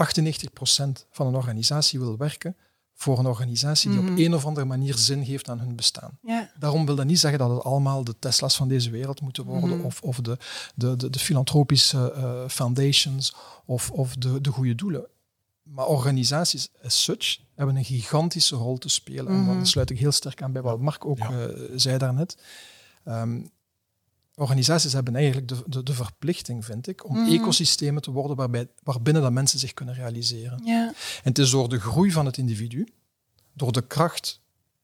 [1.10, 2.56] van een organisatie wil werken
[2.94, 4.12] voor een organisatie die Mhm.
[4.12, 6.18] op een of andere manier zin geeft aan hun bestaan.
[6.22, 6.50] Ja.
[6.58, 9.76] Daarom wil dat niet zeggen dat het allemaal de Tesla's van deze wereld moeten worden,
[9.76, 9.86] Mhm.
[9.86, 10.38] of, of de,
[10.74, 15.06] de, de, de filantropische eh, foundations, of, of de, de goede doelen.
[15.74, 19.26] Maar organisaties as such hebben een gigantische rol te spelen.
[19.32, 19.46] En Mhm.
[19.46, 21.30] dan sluit ik heel sterk aan bij wat Mark ook Ja.
[21.46, 22.36] eh, zei daarnet.
[23.04, 23.40] Ehm,
[24.34, 27.32] organisaties hebben eigenlijk de, de, de verplichting, vind ik, om Mhm.
[27.32, 30.60] ecosystemen te worden waarbij, waarbinnen dat mensen zich kunnen realiseren.
[30.64, 30.86] Ja.
[30.88, 32.88] En het is door de groei van het individu,
[33.52, 34.40] door de kracht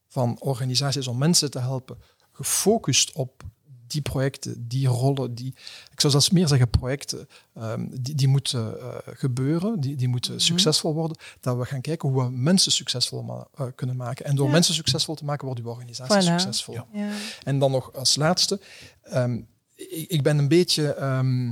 [0.09, 1.99] van organisaties om mensen te helpen,
[2.33, 3.43] gefocust op
[3.89, 5.55] die projecten, die rollen, die,
[5.93, 10.33] ik zou zelfs meer zeggen projecten, ehm, die, die moeten eh, gebeuren, die, die moeten
[10.33, 10.41] Mhm.
[10.41, 14.25] succesvol worden, dat we gaan kijken hoe we mensen succesvol ma- eh, kunnen maken.
[14.25, 14.53] En door Ja.
[14.53, 16.25] mensen succesvol te maken, wordt uw organisatie Voilà.
[16.25, 16.75] succesvol.
[16.75, 16.87] Ja.
[16.93, 17.11] Ja.
[17.43, 18.61] En dan nog als laatste,
[19.03, 19.41] ehm,
[19.75, 21.51] ik, ik ben een beetje, ehm,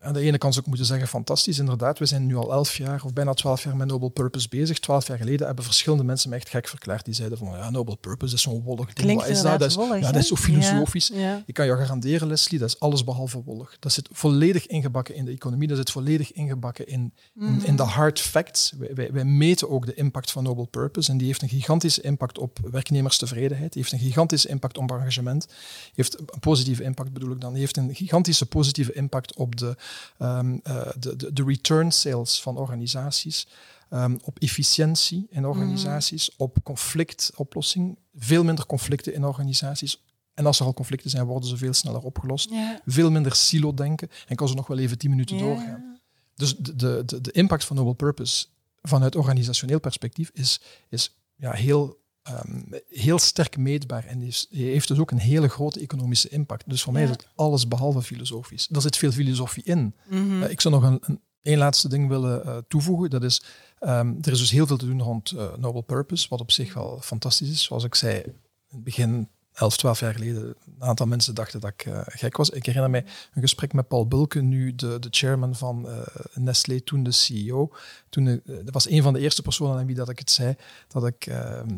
[0.00, 1.98] aan de ene kant zou ik moeten zeggen, fantastisch, inderdaad.
[1.98, 4.78] We zijn nu al elf jaar of bijna twaalf jaar met Nobel Purpose bezig.
[4.78, 7.04] Twaalf jaar geleden hebben verschillende mensen me echt gek verklaard.
[7.04, 8.98] Die zeiden van, ja, Nobel Purpose is zo'n wollig ding.
[8.98, 9.58] Klinkt Wat is dat?
[9.58, 11.08] Dat is, wollig, ja, dat is zo filosofisch.
[11.08, 11.18] Ja.
[11.18, 11.42] Ja.
[11.46, 13.76] Ik kan je garanderen, Leslie, dat is alles behalve wollig.
[13.80, 17.82] Dat zit volledig ingebakken in de economie, dat zit volledig ingebakken in, in, in de
[17.82, 18.72] hard facts.
[18.78, 22.00] Wij, wij, wij meten ook de impact van Nobel Purpose en die heeft een gigantische
[22.00, 25.46] impact op werknemerstevredenheid, die heeft een gigantische impact op engagement,
[25.94, 29.76] heeft een positieve impact bedoel ik dan, die heeft een gigantische positieve impact op de,
[30.18, 33.46] ehm, eh, de, de, de return sales van organisaties,
[33.90, 40.02] ehm, op efficiëntie in organisaties, op conflictoplossing, veel minder conflicten in organisaties
[40.34, 42.50] En als er al conflicten zijn, worden ze veel sneller opgelost.
[42.86, 46.00] Veel minder silo-denken en kan ze nog wel even tien minuten doorgaan.
[46.34, 48.46] Dus de, de, de, de impact van Noble Purpose
[48.82, 54.98] vanuit organisationeel perspectief is, is ja, heel, ehm, heel sterk meetbaar en is, heeft dus
[54.98, 56.68] ook een hele grote economische impact.
[56.68, 58.66] Dus voor mij is het alles behalve filosofisch.
[58.66, 59.94] Daar zit veel filosofie in.
[60.08, 60.42] Mhm.
[60.42, 63.10] Eh, ik zou nog een, een één laatste ding willen eh, toevoegen.
[63.10, 63.42] Dat is,
[63.78, 66.74] ehm, er is dus heel veel te doen rond eh, Noble Purpose, wat op zich
[66.74, 67.62] wel fantastisch is.
[67.62, 68.34] Zoals ik zei, in
[68.68, 69.28] het begin,
[69.60, 70.54] 11, 12 jaar geleden, een
[70.86, 72.50] aantal mensen dachten dat ik eh, gek was.
[72.50, 75.98] Ik herinner mij een gesprek met Paul Bulke, nu de, de chairman van eh,
[76.34, 77.70] Nestlé, toen de CEO.
[78.08, 80.56] Toen, eh, dat was een van de eerste personen aan wie dat ik het zei,
[80.88, 81.26] dat ik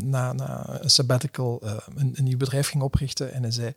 [0.05, 1.63] na, na een sabbatical
[1.95, 3.33] een, een nieuw bedrijf ging oprichten.
[3.33, 3.73] En hij zei,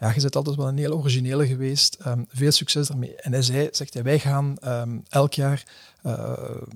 [0.00, 1.94] ja, je bent altijd wel een heel originele geweest.
[1.94, 3.16] Ehm, veel succes daarmee.
[3.16, 5.64] En hij zei, zegt hij, wij gaan ehm, elk jaar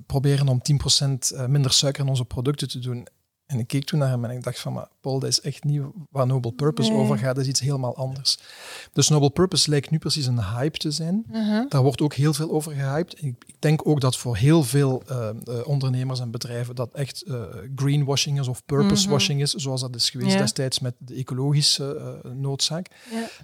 [0.07, 3.07] proberen om 10% eh, minder suiker in onze producten te doen.
[3.48, 5.64] En ik keek toen naar hem en ik dacht van, maar Paul, dat is echt
[5.64, 7.00] niet waar Noble Purpose Nee.
[7.00, 7.34] over gaat.
[7.34, 8.38] Dat is iets helemaal anders.
[8.92, 11.24] Dus Noble Purpose lijkt nu precies een hype te zijn.
[11.28, 11.64] Mhm.
[11.68, 13.22] Daar wordt ook heel veel over gehyped.
[13.22, 15.34] Ik, ik denk ook dat voor heel veel eh, eh,
[15.66, 17.42] ondernemers en bedrijven dat echt eh,
[17.76, 22.88] greenwashing is of purposewashing is, zoals dat is geweest destijds met de ecologische noodzaak.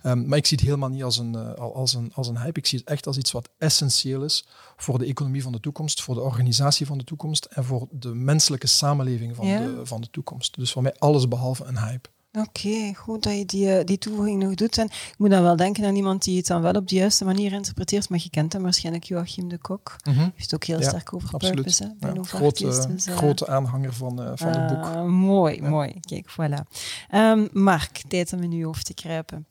[0.03, 2.59] Ehm, maar ik zie het helemaal niet als een, al- als, een, als een hype.
[2.59, 6.03] Ik zie het echt als iets wat essentieel is voor de economie van de toekomst,
[6.03, 10.11] voor de organisatie van de toekomst en voor de menselijke samenleving van, de, van de
[10.11, 10.55] toekomst.
[10.59, 12.09] Dus voor mij alles behalve een hype.
[12.39, 14.79] Oké, goed dat je die, eh, die toevoeging nog doet.
[14.79, 17.25] En ik moet dan wel denken aan iemand die het dan wel op de juiste
[17.25, 19.97] manier interpreteert, maar je kent hem waarschijnlijk, Joachim de Kok.
[20.35, 21.55] heeft ook heel Ja, sterk over Absoluut.
[21.55, 24.85] purpose, hè, Ja, grote, Dus, eh, grote aanhanger van, eh, van het boek.
[24.85, 26.01] Ah, mooi, mooi.
[26.01, 26.79] Kijk, voilà.
[27.11, 29.47] Ehm, Mark, tijd om in uw hoofd te kruipen.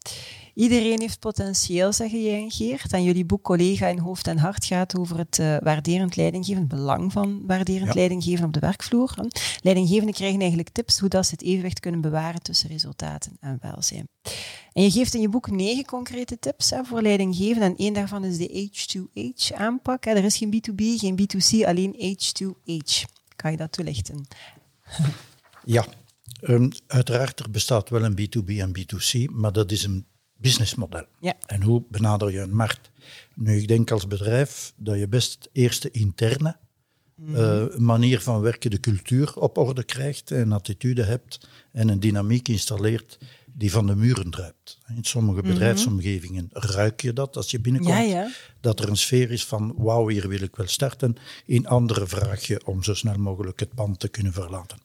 [0.53, 2.93] Iedereen heeft potentieel, zeggen jij en Geert.
[2.93, 6.67] En jullie boek Collega in Hoofd en Hart gaat over het eh, waarderend leidinggeven, het
[6.69, 7.93] belang van waarderend Ja.
[7.93, 9.13] leidinggeven op de werkvloer.
[9.15, 9.23] hè.
[9.61, 14.07] Leidinggevenden krijgen eigenlijk tips hoe dat ze het evenwicht kunnen bewaren tussen resultaten en welzijn.
[14.73, 17.61] En je geeft in je boek negen concrete tips hè, voor leidinggeven.
[17.61, 20.03] En één daarvan is de H2H aanpak.
[20.05, 20.11] hè.
[20.11, 23.03] Er is geen B2B, geen B2C, alleen H2H.
[23.35, 24.27] Kan je dat toelichten?
[25.65, 25.85] Ja,
[26.41, 30.05] ehm, uiteraard, er bestaat wel een B2B en B2C, maar dat is een
[30.43, 31.06] businessmodel.
[31.19, 31.34] Ja.
[31.45, 32.91] En hoe benader je een markt?
[33.36, 36.58] Nu, ik denk als bedrijf dat je best eerst de interne
[37.34, 42.47] eh, manier van werken, de cultuur op orde krijgt, een attitude hebt en een dynamiek
[42.47, 43.17] installeert
[43.53, 44.79] die van de muren druipt.
[44.95, 48.32] In sommige bedrijfsomgevingen ruik je dat als je binnenkomt Ja, ja.
[48.62, 51.15] dat er een sfeer is van wauw, hier wil ik wel starten.
[51.45, 54.77] In andere vraag je om zo snel mogelijk het pand te kunnen verlaten.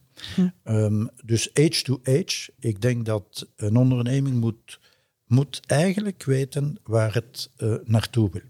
[0.63, 4.79] Ehm, dus age to age, ik denk dat een onderneming moet,
[5.29, 8.43] moet eigenlijk weten waar het eh, naartoe wil.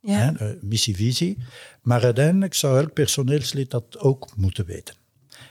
[0.00, 0.36] Ja.
[0.36, 1.38] Eh, missie, visie.
[1.82, 4.94] Maar uiteindelijk zou elk personeelslid dat ook moeten weten.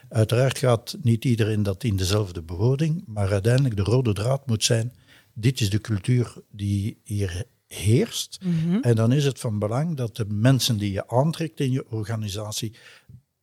[0.10, 4.94] Uiteraard gaat niet iedereen dat in dezelfde bewoording, maar uiteindelijk de rode draad moet zijn,
[5.34, 8.40] dit is de cultuur die hier heerst.
[8.82, 12.76] En dan is het van belang dat de mensen die je aantrekt in je organisatie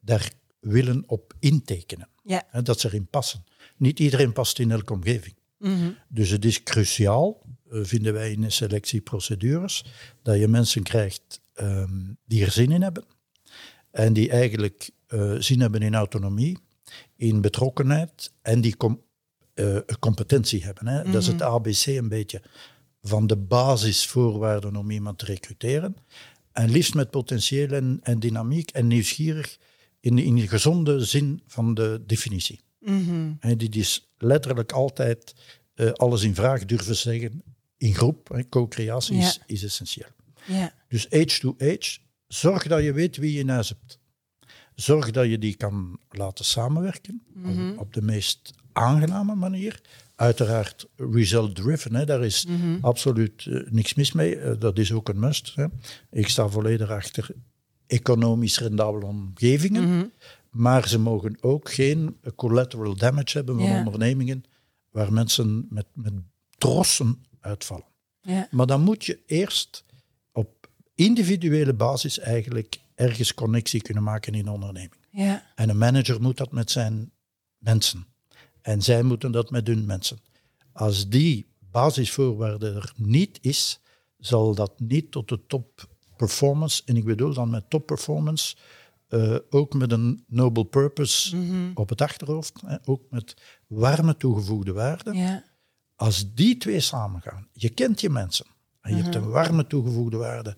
[0.01, 2.09] daar willen op intekenen.
[2.25, 2.47] Ja.
[2.63, 3.45] Dat ze erin passen.
[3.77, 5.35] Niet iedereen past in elke omgeving.
[5.61, 5.91] Mhm.
[6.09, 9.85] Dus het is cruciaal, eh, vinden wij in de selectieprocedures,
[10.23, 13.05] dat je mensen krijgt ehm, die er zin in hebben.
[13.91, 16.59] En die eigenlijk eh, zin hebben in autonomie,
[17.17, 19.03] in betrokkenheid en die com-
[19.55, 20.87] eh, competentie hebben.
[20.87, 21.11] Hè.
[21.11, 22.43] Dat is het ABC een beetje
[23.03, 25.97] van de basisvoorwaarden om iemand te recruteren.
[26.53, 29.59] En liefst met potentieel en, en dynamiek en nieuwsgierig
[30.01, 32.61] in, in de gezonde zin van de definitie.
[32.81, 33.33] Mhm.
[33.41, 35.35] En die is letterlijk altijd
[35.75, 37.43] eh, alles in vraag durven zeggen
[37.77, 38.29] in groep.
[38.29, 38.49] hè.
[38.49, 39.43] Co-creatie is, Ja.
[39.47, 40.09] is essentieel.
[40.47, 40.73] Ja.
[40.89, 43.99] Dus age to age, zorg dat je weet wie je in huis hebt.
[44.75, 49.81] Zorg dat je die kan laten samenwerken op, op de meest aangename manier.
[50.15, 52.47] Uiteraard result-driven, hè, daar is
[52.81, 54.37] absoluut eh, niks mis mee.
[54.37, 55.53] Eh, dat is ook een must.
[55.55, 55.67] Hè.
[56.11, 57.29] Ik sta volledig achter
[57.87, 60.13] economisch rendabele omgevingen.
[60.51, 63.85] Maar ze mogen ook geen collateral damage hebben van Ja.
[63.85, 64.45] ondernemingen
[64.91, 66.13] waar mensen met, met
[66.59, 67.85] trossen uitvallen.
[68.21, 68.49] Ja.
[68.51, 69.85] Maar dan moet je eerst
[70.33, 74.95] op individuele basis eigenlijk ergens connectie kunnen maken in een onderneming.
[75.11, 75.47] Ja.
[75.55, 77.11] En een manager moet dat met zijn
[77.59, 78.07] mensen.
[78.63, 80.19] En zij moeten dat met hun mensen.
[80.73, 83.81] Als die basisvoorwaarde er niet is,
[84.19, 88.57] zal dat niet tot de top performance, en ik bedoel dan met top performance,
[89.11, 91.37] eh, ook met een noble purpose
[91.75, 93.35] op het achterhoofd, hè, ook met
[93.67, 95.15] warme toegevoegde waarde.
[95.15, 95.45] Ja.
[95.97, 98.47] Als die twee samengaan, je kent je mensen
[98.81, 100.57] en je hebt een warme toegevoegde waarde,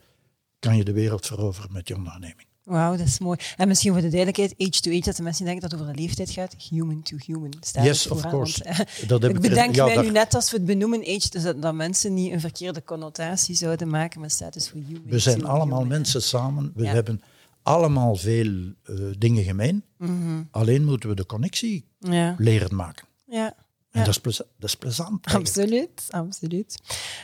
[0.58, 2.46] kan je de wereld veroveren met je onderneming.
[2.62, 3.38] Wauw, dat is mooi.
[3.56, 5.94] En misschien voor de duidelijkheid, age to age, dat de mensen denken dat het over
[5.94, 6.54] de leeftijd gaat.
[6.70, 7.52] Human to human.
[7.60, 8.64] Staat Yes, of course.
[8.64, 11.00] Want, eh, Dat heb ik bedenk ja, mij daar- nu net als we het benoemen
[11.00, 14.80] age, dus dat, dat mensen niet een verkeerde connotatie zouden maken, maar staat dus voor
[14.80, 15.02] human.
[15.06, 16.72] We zijn allemaal human, mensen samen.
[16.74, 16.92] We Ja.
[16.92, 17.22] hebben
[17.62, 19.84] allemaal veel eh, dingen gemeen.
[19.98, 20.42] Mhm.
[20.50, 23.06] Alleen moeten we de connectie Ja, leren maken.
[23.26, 23.54] ja.
[23.90, 24.06] En Ja.
[24.06, 25.26] dat, is pleza- dat is plezant.
[25.26, 26.78] Absoluut, absoluut.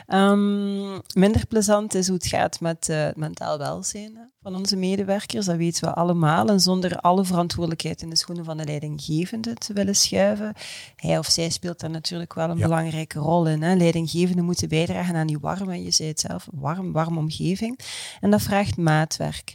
[0.07, 5.46] Ehm, minder plezant is hoe het gaat met eh, het mentaal welzijn van onze medewerkers.
[5.46, 6.48] Dat weten we allemaal.
[6.48, 10.53] En zonder alle verantwoordelijkheid in de schoenen van de leidinggevende te willen schuiven.
[10.96, 12.62] Hij of zij speelt daar natuurlijk wel een Ja.
[12.62, 13.62] belangrijke rol in.
[13.62, 13.74] Hè.
[13.74, 17.79] Leidinggevenden moeten bijdragen aan die warme, je zei het zelf, warm, warm omgeving.
[18.20, 19.55] En dat vraagt maatwerk.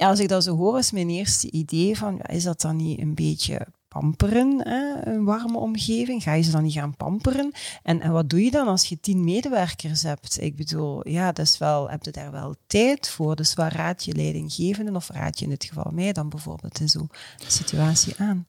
[0.00, 2.76] Ja, als ik dat zo hoor, is mijn eerste idee van, ja, is dat dan
[2.76, 5.06] niet een beetje pamperen, hè?
[5.06, 6.22] een warme omgeving?
[6.22, 7.52] Ga je ze dan niet gaan pamperen?
[7.82, 10.40] En, en wat doe je dan als je tien medewerkers hebt?
[10.40, 13.36] Ik bedoel, ja, dat is wel, heb je daar wel tijd voor?
[13.36, 16.88] Dus waar raad je leidinggevenden, of raad je in dit geval mij dan bijvoorbeeld in
[16.88, 17.10] zo'n
[17.46, 18.46] situatie aan?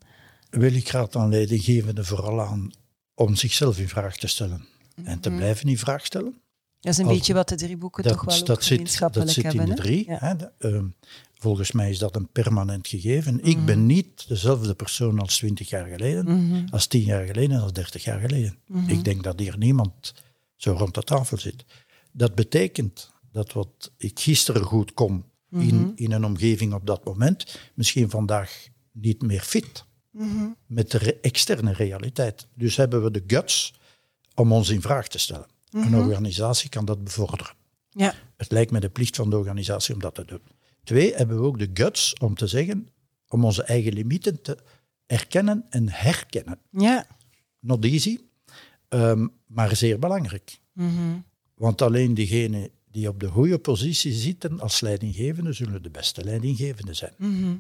[0.50, 2.72] Wil ik raad aan leidinggevenden vooral aan
[3.16, 4.66] om zichzelf in vraag te stellen.
[5.04, 6.42] En te blijven in vraag stellen.
[6.82, 9.54] Dat is een Als- beetje wat de drie boeken toch wel dat, zit, dat zit
[9.54, 10.06] in de drie.
[10.10, 10.18] Ja.
[10.20, 10.36] Hè?
[10.36, 10.86] De- ehm,
[11.34, 13.44] volgens mij is dat een permanent gegeven.
[13.44, 13.66] Ik Mhm.
[13.66, 18.04] ben niet dezelfde persoon als twintig jaar geleden, Mhm, als tien jaar geleden, als dertig
[18.04, 18.58] jaar geleden.
[18.68, 18.90] mhm.
[18.90, 20.14] Ik denk dat hier niemand
[20.56, 21.66] zo rond de tafel zit.
[22.12, 27.60] Dat betekent dat wat ik gisteren goed kon in, in een omgeving op dat moment,
[27.74, 29.86] misschien vandaag niet meer fit
[30.68, 32.48] met de re- externe realiteit.
[32.56, 33.74] Dus hebben we de guts
[34.36, 35.46] om ons in vraag te stellen.
[35.72, 35.96] Een Mhm.
[35.96, 37.54] organisatie kan dat bevorderen.
[37.90, 38.14] Ja.
[38.38, 40.42] Het lijkt me de plicht van de organisatie om dat te doen.
[40.84, 42.88] Twee, hebben we ook de guts om te zeggen,
[43.28, 44.58] om onze eigen limieten te
[45.06, 46.60] erkennen en herkennen.
[46.70, 47.06] Ja.
[47.60, 48.20] Not easy,
[48.90, 50.60] ehm, maar zeer belangrijk.
[50.74, 51.20] Mhm.
[51.56, 56.94] Want alleen diegenen die op de goede positie zitten als leidinggevende, zullen de beste leidinggevende
[56.94, 57.14] zijn.
[57.18, 57.56] Mhm.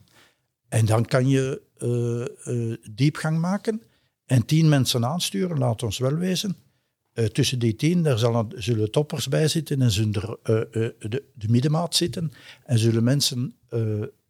[0.69, 3.81] En dan kan je eh, eh, diepgang maken
[4.25, 6.55] en tien mensen aansturen, laat ons wel wezen.
[7.13, 10.91] Eh, tussen die tien daar zal, zullen toppers bij zitten en zullen er, eh, eh,
[10.99, 12.31] de, de middenmaat zitten.
[12.65, 13.55] En zullen mensen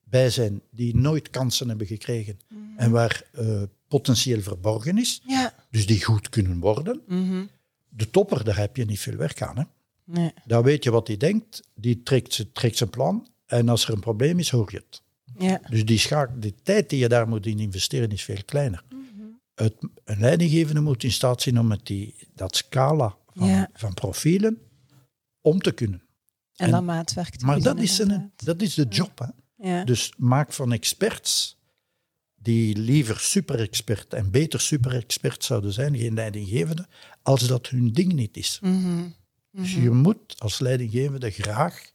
[0.04, 2.40] bij zijn die nooit kansen hebben gekregen
[2.78, 5.54] en waar eh, potentieel verborgen is, Ja.
[5.72, 7.02] dus die goed kunnen worden.
[7.08, 7.46] Mhm.
[7.90, 9.58] De topper, daar heb je niet veel werk aan.
[9.58, 9.64] Hè?
[10.06, 10.32] Nee.
[10.46, 14.00] Dan weet je wat hij denkt, die trekt, trekt zijn plan en als er een
[14.00, 15.02] probleem is, hoor je het.
[15.38, 15.62] Ja.
[15.70, 18.84] Dus die, schaak, die tijd die je daar moet in investeren is veel kleiner.
[19.56, 23.70] Het, een leidinggevende moet in staat zijn om met die, dat scala van, Ja.
[23.74, 24.62] van profielen
[25.42, 26.00] om te kunnen.
[26.56, 29.20] En, En- dan maatwerk te Maar dat is, een, dat is de job.
[29.20, 29.28] Hè?
[29.70, 29.84] Ja.
[29.84, 31.60] Dus maak van experts,
[32.36, 36.88] die liever super-expert en beter super-expert zouden zijn, geen leidinggevende,
[37.22, 38.60] als dat hun ding niet is.
[38.62, 39.10] Mhm.
[39.52, 41.92] Dus je moet als leidinggevende graag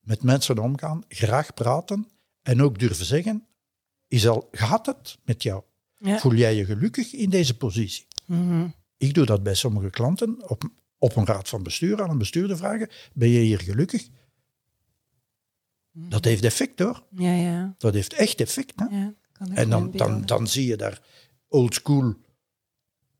[0.00, 2.08] met mensen omgaan, graag praten
[2.42, 3.46] en ook durven zeggen,
[4.08, 5.62] is al, gaat het met jou?
[6.02, 6.18] Ja.
[6.18, 8.06] Voel jij je gelukkig in deze positie?
[8.26, 8.66] Mhm.
[8.96, 12.56] Ik doe dat bij sommige klanten op, op een raad van bestuur, aan een bestuurder
[12.56, 14.08] vragen, ben je hier gelukkig?
[15.92, 17.02] Dat heeft effect hoor.
[17.16, 17.74] Ja, ja.
[17.78, 18.72] Dat heeft echt effect.
[18.76, 18.96] Hè?
[18.96, 19.14] ja.
[19.32, 21.00] Kan En dan, dan, dan zie je daar
[21.48, 22.14] old school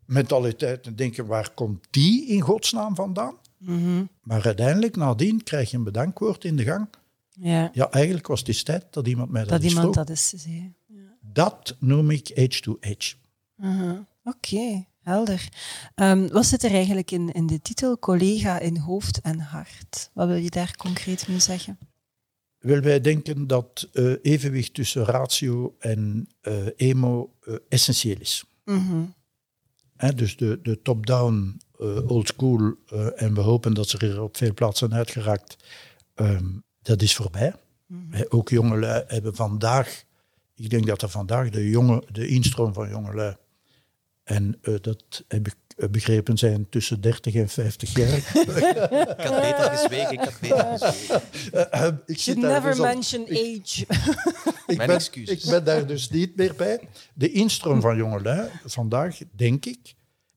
[0.06, 3.36] mentaliteit en denken, waar komt die in godsnaam vandaan?
[3.58, 4.04] Mhm.
[4.22, 6.88] Maar uiteindelijk, nadien, krijg je een bedankwoord in de gang.
[7.30, 7.70] Ja.
[7.72, 9.94] Ja, eigenlijk was het tijd dat iemand mij dat, Dat iemand vroeg.
[9.94, 10.76] dat is te zeggen.
[11.32, 12.30] Dat noem ik.
[13.58, 14.06] Aha.
[14.24, 15.48] Oké, helder.
[15.94, 20.10] Ehm, wat zit er eigenlijk in, in de titel collega in hoofd en hart?
[20.12, 21.78] Wat wil je daar concreet mee zeggen?
[22.62, 28.44] Wel, wij denken dat eh, evenwicht tussen ratio en eh, emo eh, essentieel is.
[28.64, 29.04] Mhm.
[30.14, 31.60] Dus de, de top-down,
[32.06, 32.74] old school,
[33.16, 35.56] en we hopen dat ze er op veel plaatsen uitgeraakt,
[36.14, 36.46] ehm,
[36.82, 37.54] dat is voorbij.
[38.10, 40.04] Hè, ook jongelui hebben vandaag,
[40.62, 43.36] ik denk dat er vandaag de, jonge, de instroom van jongelui,
[44.24, 48.16] en eh, dat heb ik eh, begrepen zijn tussen 30 en 50 jaar.
[49.18, 50.12] Ik had beter gezwegen.
[50.12, 51.22] Ik had beter gezwegen.
[51.52, 53.80] Eh, eh, ik zit daar never dus op- mention age.
[54.66, 55.44] ik Mijn ben, excuses.
[55.44, 56.88] Ik ben daar dus niet meer bij.
[57.14, 59.94] De instroom van jongelui vandaag, denk ik,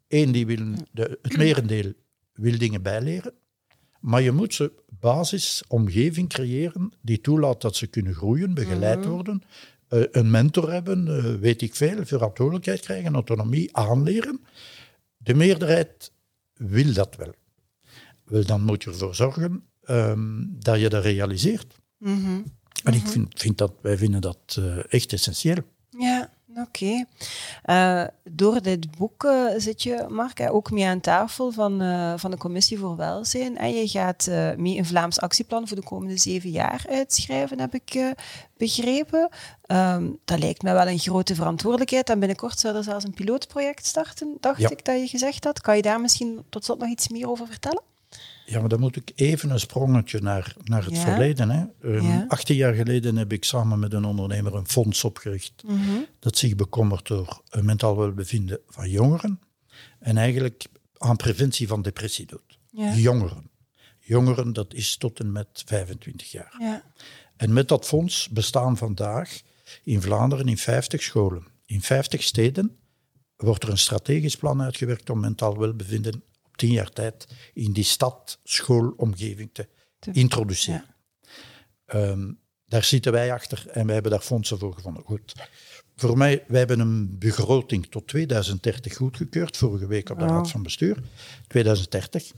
[0.07, 1.93] één, die wil, de, het merendeel
[2.33, 3.33] wil dingen bijleren,
[3.99, 9.49] maar je moet ze basisomgeving creëren die toelaat dat ze kunnen groeien, begeleid worden, eh,
[10.11, 14.41] een mentor hebben, eh, weet ik veel, verantwoordelijkheid krijgen, autonomie aanleren.
[15.17, 16.11] De meerderheid
[16.53, 17.33] wil dat wel.
[18.23, 21.75] Wel, dan moet je ervoor zorgen ehm, dat je dat realiseert.
[21.97, 22.41] Mhm.
[22.83, 25.57] En ik vind, vind dat, wij vinden dat eh, echt essentieel.
[25.89, 27.05] Ja, Oké.
[27.65, 32.31] Uh, door dit boek uh, zit je, Mark, ook mee aan tafel van, uh, van
[32.31, 33.57] de Commissie voor Welzijn.
[33.57, 38.13] En je gaat mee een Vlaams actieplan voor de komende zeven jaar uitschrijven, heb ik
[38.57, 39.29] begrepen.
[39.67, 42.09] Um, dat lijkt me wel een grote verantwoordelijkheid.
[42.09, 44.69] En binnenkort zou er zelfs een pilootproject starten, dacht Ja.
[44.69, 45.61] ik dat je gezegd had.
[45.61, 47.81] Kan je daar misschien tot slot nog iets meer over vertellen?
[48.45, 51.01] Ja, maar dan moet ik even een sprongetje naar, naar het Ja.
[51.01, 51.49] verleden.
[51.49, 51.65] Hè.
[51.81, 52.25] Ehm, Ja.
[52.27, 55.63] 18 jaar geleden heb ik samen met een ondernemer een fonds opgericht
[56.19, 59.39] dat zich bekommert door het mentaal welbevinden van jongeren
[59.99, 60.65] en eigenlijk
[60.97, 62.59] aan preventie van depressie doet.
[62.71, 62.93] Ja.
[62.93, 63.49] Jongeren.
[63.99, 66.55] Jongeren, dat is tot en met 25 jaar.
[66.59, 66.83] Ja.
[67.37, 69.41] En met dat fonds bestaan vandaag
[69.83, 71.47] in Vlaanderen in 50 scholen.
[71.65, 72.77] In 50 steden
[73.37, 76.23] wordt er een strategisch plan uitgewerkt om mentaal welbevinden
[76.55, 79.67] 10 jaar tijd in die stad, schoolomgeving te
[79.99, 80.95] Te- introduceren.
[81.85, 82.31] Ehm,
[82.65, 85.03] daar zitten wij achter en wij hebben daar fondsen voor gevonden.
[85.03, 85.33] Goed.
[85.95, 90.35] Voor mij, wij hebben een begroting tot 2030 goedgekeurd, vorige week op de Wauw.
[90.37, 90.97] Raad van Bestuur.
[91.47, 92.31] 2030.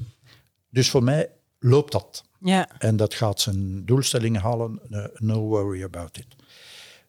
[0.70, 2.24] Dus voor mij loopt dat.
[2.40, 2.80] Ja.
[2.80, 4.80] En dat gaat zijn doelstellingen halen.
[4.90, 6.36] eh, no worry about it.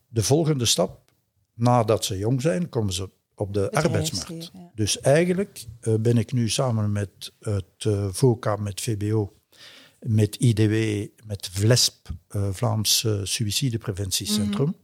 [0.09, 1.13] De volgende stap,
[1.55, 4.51] nadat ze jong zijn, komen ze op de arbeidsmarkt.
[4.53, 4.71] Ja.
[4.75, 9.33] Dus eigenlijk eh, ben ik nu samen met het eh, VOCA, met VBO,
[10.01, 14.75] met IDW, met VLESP, eh, Vlaams eh, Suïcidepreventiecentrum,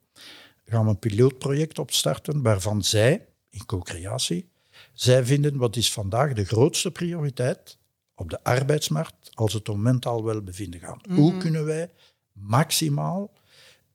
[0.64, 4.48] gaan we een pilootproject opstarten waarvan zij, in co-creatie,
[4.92, 7.78] zij vinden wat is vandaag de grootste prioriteit
[8.14, 11.07] op de arbeidsmarkt als het om mentaal welbevinden gaat.
[11.09, 11.90] Hoe kunnen wij
[12.32, 13.32] maximaal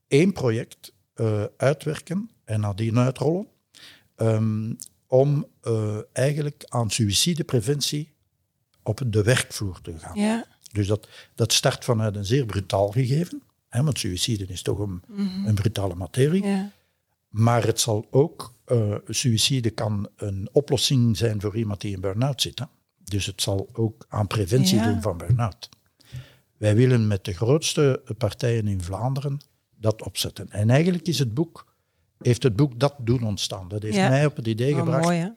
[0.07, 0.93] één project
[1.57, 3.47] uitwerken en nadien uitrollen
[4.19, 4.73] ehm,
[5.07, 8.13] om eh, eigenlijk aan suïcidepreventie
[8.83, 10.19] op de werkvloer te gaan.
[10.19, 10.45] Ja.
[10.71, 15.03] Dus dat, dat start vanuit een zeer brutaal gegeven, hè, want suïcide is toch een,
[15.45, 16.45] een brutale materie.
[16.45, 16.71] Ja.
[17.29, 22.41] Maar het zal ook, eh suïcide kan een oplossing zijn voor iemand die in burn-out
[22.41, 22.59] zit.
[22.59, 22.65] Hè?
[23.03, 24.91] Dus het zal ook aan preventie Ja.
[24.91, 25.69] doen van burn-out.
[26.57, 29.39] Wij willen met de grootste partijen in Vlaanderen
[29.75, 30.49] dat opzetten.
[30.49, 31.68] En eigenlijk is het boek,
[32.19, 33.67] heeft het boek dat doen ontstaan.
[33.67, 34.09] Dat heeft Ja.
[34.09, 35.03] mij op het idee Oh, gebracht.
[35.03, 35.33] mooi,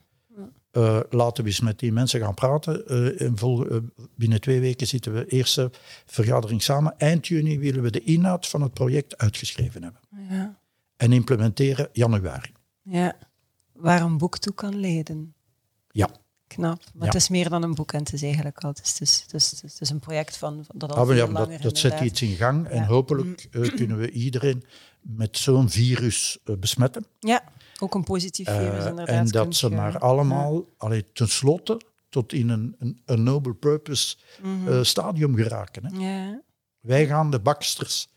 [0.71, 2.87] eh, laten we eens met die mensen gaan praten.
[3.19, 3.77] Eh, vol- eh,
[4.15, 5.71] binnen twee weken zitten we eerste
[6.07, 6.99] vergadering samen.
[6.99, 10.01] Eind juni willen we de inhoud van het project uitgeschreven hebben.
[10.31, 10.61] Ja.
[10.97, 12.53] En implementeren januari.
[12.83, 13.17] ja.
[13.73, 15.35] Waar een boek toe kan leiden.
[15.91, 16.09] Ja.
[16.53, 16.79] Knap.
[16.95, 17.05] Maar Ja.
[17.07, 18.69] het is meer dan een boek en het is eigenlijk al.
[18.69, 21.79] Het is, het is, het een project van, van dat al Ah, ja, dat, dat
[21.79, 24.65] zet iets in gang en hopelijk eh, kunnen we iedereen
[25.01, 27.07] met zo'n virus eh, besmetten.
[27.21, 27.43] Ja,
[27.79, 29.09] ook een positief Eh, virus inderdaad.
[29.09, 34.83] en dat ze maar allemaal, allee, tenslotte, tot in een, een, een noble purpose Mhm.
[34.83, 35.85] stadium geraken.
[35.87, 35.99] Hè.
[36.07, 36.41] Ja.
[36.81, 38.09] Wij gaan de baksters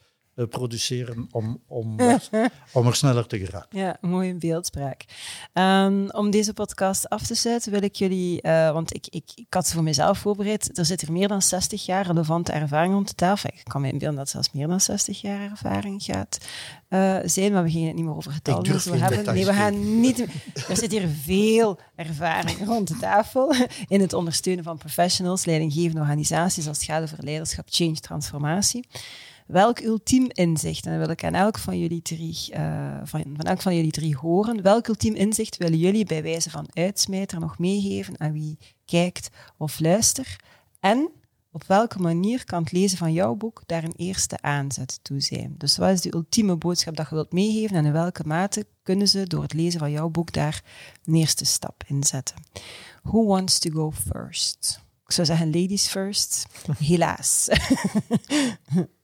[0.49, 2.29] produceren om, om, er-
[2.71, 3.79] om er sneller te geraken.
[3.79, 5.05] Ja, mooie beeldspraak.
[5.53, 9.45] Ehm, om deze podcast af te sluiten wil ik jullie, eh, want ik, ik, ik
[9.53, 13.07] had ze voor mezelf voorbereid, er zit hier meer dan 60 jaar relevante ervaring rond
[13.07, 13.49] de tafel.
[13.53, 16.37] Ik kan me inbeelden dat het zelfs meer dan 60 jaar ervaring gaat
[16.87, 19.33] eh, zijn, maar we gaan het niet meer over getallen zo geen hebben.
[19.33, 20.25] Nee, we gaan niet...
[20.69, 23.53] Er zit hier veel ervaring rond de tafel
[23.87, 28.87] in het ondersteunen van professionals, leidinggevende organisaties als het gaat over leiderschap, change, transformatie.
[29.45, 33.45] Welk ultiem inzicht, en dat wil ik aan elk van jullie drie, eh, van, van
[33.45, 37.59] elk van jullie drie horen, welk ultiem inzicht willen jullie bij wijze van uitsmijter nog
[37.59, 40.35] meegeven aan wie kijkt of luistert?
[40.79, 41.09] En
[41.51, 45.55] op welke manier kan het lezen van jouw boek daar een eerste aanzet toe zijn?
[45.57, 49.07] Dus wat is de ultieme boodschap dat je wilt meegeven en in welke mate kunnen
[49.07, 50.63] ze door het lezen van jouw boek daar
[51.03, 52.35] een eerste stap in zetten?
[53.03, 54.83] Who wants to go first?
[55.05, 56.45] Ik zou zeggen ladies first.
[56.77, 57.47] Helaas.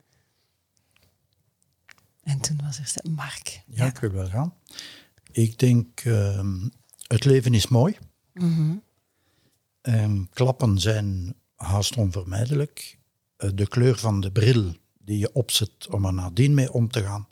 [2.23, 3.63] en toen was er Mark.
[3.67, 4.53] Ja, ik wil wel gaan.
[5.31, 6.67] Ik denk, ehm,
[7.07, 7.97] het leven is mooi.
[8.33, 8.75] Mhm.
[9.81, 12.99] Ehm, klappen zijn haast onvermijdelijk.
[13.35, 17.03] Eh, de kleur van de bril die je opzet om er nadien mee om te
[17.03, 17.27] gaan,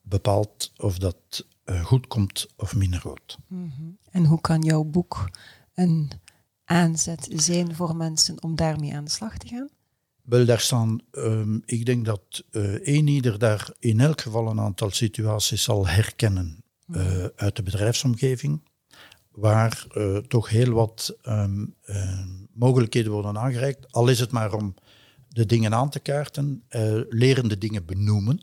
[0.00, 3.38] bepaalt of dat eh, goed komt of minder goed.
[4.10, 5.30] En hoe kan jouw boek
[5.74, 6.10] een
[6.64, 9.68] aanzet zijn voor mensen om daarmee aan de slag te gaan?
[10.24, 14.90] Wel, daar staan, ehm, ik denk dat een ieder daar in elk geval een aantal
[14.90, 18.62] situaties zal herkennen eh, uit de bedrijfsomgeving,
[19.30, 24.74] waar eh, toch heel wat ehm, ehm, mogelijkheden worden aangereikt, al is het maar om
[25.28, 26.62] de dingen aan te kaarten,
[27.08, 28.40] leren de dingen benoemen,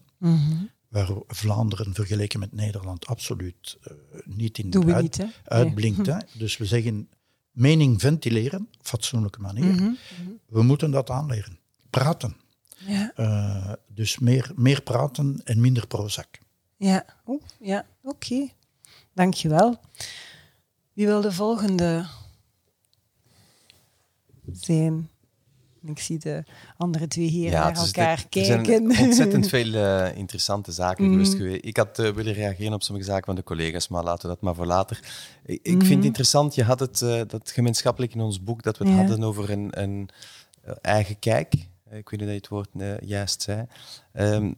[0.88, 3.78] waar Vlaanderen vergeleken met Nederland absoluut
[4.24, 6.06] niet in Doen uit- niet, uitblinkt.
[6.06, 6.18] Hè?
[6.38, 7.10] Dus we zeggen
[7.52, 9.98] mening ventileren, op fatsoenlijke manier.
[10.48, 11.60] We moeten dat aanleren.
[11.92, 12.36] Praten.
[12.78, 16.28] Ja, Eh, dus meer, meer praten en minder Prozac.
[16.78, 17.06] ja.
[17.28, 17.86] Oeh, ja.
[18.04, 18.48] oké.
[19.14, 19.80] dankjewel.
[20.94, 22.06] Wie wil de volgende
[24.52, 25.10] zijn?
[25.86, 26.44] Ik zie de
[26.78, 28.90] andere twee heren naar het is elkaar de- kijken.
[28.90, 31.12] Er zijn ontzettend veel eh, interessante zaken Mhm.
[31.14, 31.66] geweest geweest.
[31.66, 34.42] Ik had eh, willen reageren op sommige zaken van de collega's, maar laten we dat
[34.44, 35.00] maar voor later.
[35.46, 38.78] Ik, ik vind het interessant, je had het eh, dat gemeenschappelijk in ons boek, dat
[38.78, 39.00] we het Ja.
[39.00, 40.10] hadden over een, een
[40.82, 41.54] eigen kijk.
[41.92, 43.66] Ik weet niet of je het woord eh, juist zei.
[44.14, 44.54] Ehm,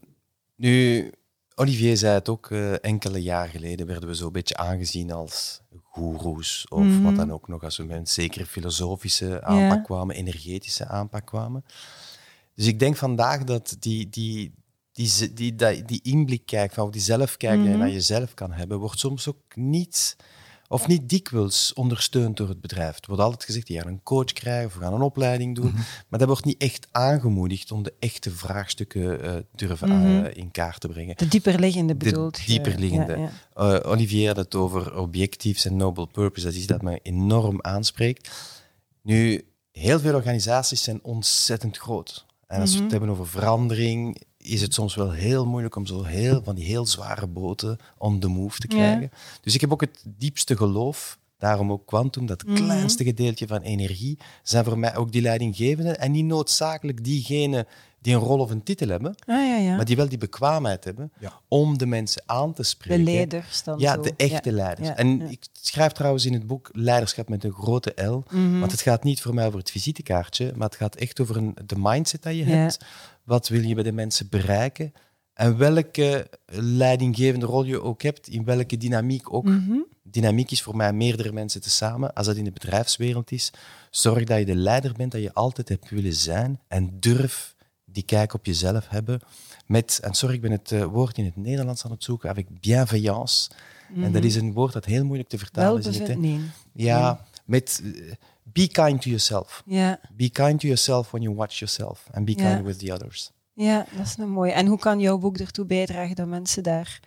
[0.55, 1.11] nu,
[1.55, 6.65] Olivier zei het ook, eh, enkele jaar geleden werden we zo'n beetje aangezien als goeroes,
[6.69, 7.01] of Mhm.
[7.01, 11.65] wat dan ook nog, als we met een zekere filosofische aanpak kwamen, energetische aanpak kwamen.
[12.55, 14.53] Dus ik denk vandaag dat die, die,
[14.91, 17.79] die, die, die, die inblik kijk, van, of die zelfkijk die je Mhm.
[17.79, 20.15] naar jezelf kan hebben, wordt soms ook niet,
[20.74, 22.95] of niet dikwijls ondersteund door het bedrijf.
[22.95, 25.74] Er wordt altijd gezegd, je gaat een coach krijgen of we gaan een opleiding doen,
[26.07, 30.26] maar dat wordt niet echt aangemoedigd om de echte vraagstukken eh, durven Mhm.
[30.26, 31.17] eh, in kaart te brengen.
[31.17, 32.45] De dieperliggende De bedoelt je?
[32.45, 33.17] dieperliggende.
[33.17, 33.80] Ja, ja.
[33.80, 36.43] Eh, Olivier had het over objectives en noble purpose.
[36.45, 38.30] Dat is iets dat me enorm aanspreekt.
[39.01, 42.26] Nu, heel veel organisaties zijn ontzettend groot.
[42.47, 42.84] En als we Mhm.
[42.84, 46.65] het hebben over verandering, is het soms wel heel moeilijk om zo heel, van die
[46.65, 48.75] heel zware boten on the move te Ja.
[48.75, 49.11] krijgen.
[49.41, 52.55] Dus ik heb ook het diepste geloof, daarom ook quantum, dat Mhm.
[52.55, 57.65] kleinste gedeeltje van energie, zijn voor mij ook die leidinggevenden en niet noodzakelijk diegenen
[58.03, 59.75] die een rol of een titel hebben, Ah, ja, ja.
[59.75, 61.33] maar die wel die bekwaamheid hebben Ja.
[61.47, 63.03] om de mensen aan te De spreken.
[63.03, 64.01] leiders dan Ja, zo.
[64.01, 64.55] de echte Ja.
[64.55, 64.87] leiders.
[64.87, 65.25] Ja, En ja.
[65.29, 68.23] ik schrijf trouwens in het boek Leiderschap met een grote L.
[68.29, 68.59] Mhm.
[68.59, 71.55] Want het gaat niet voor mij over het visitekaartje, maar het gaat echt over een,
[71.65, 72.55] de mindset dat je Ja.
[72.55, 72.79] hebt.
[73.23, 74.93] Wat wil je bij de mensen bereiken?
[75.33, 79.43] En welke leidinggevende rol je ook hebt, in welke dynamiek ook.
[79.45, 79.77] Mhm.
[80.03, 82.13] Dynamiek is voor mij meerdere mensen tezamen.
[82.13, 83.51] Als dat in de bedrijfswereld is,
[83.91, 86.59] zorg dat je de leider bent dat je altijd hebt willen zijn.
[86.67, 87.52] En durf
[87.93, 89.19] die kijk op jezelf hebben.
[89.65, 92.59] Met, en sorry, ik ben het eh, woord in het Nederlands aan het zoeken, avec
[92.59, 93.49] bienveillance.
[93.95, 95.97] En dat is een woord dat heel moeilijk te vertalen is.
[95.99, 96.41] in het.
[96.73, 98.11] Ja, met eh,
[98.43, 99.63] be kind to yourself.
[99.65, 102.03] Ja, Be kind to yourself when you watch yourself.
[102.11, 103.31] And be kind with the others.
[103.53, 104.51] ja, dat is een mooie.
[104.51, 107.01] En hoe kan jouw boek ertoe bijdragen dat mensen daarin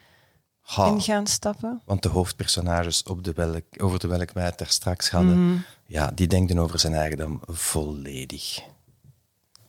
[0.61, 1.80] Ha, gaan stappen?
[1.84, 5.59] want de hoofdpersonages op de welk, over de welk wij het daar straks hadden, Mhm.
[5.87, 8.61] ja, die denken over zijn eigendom volledig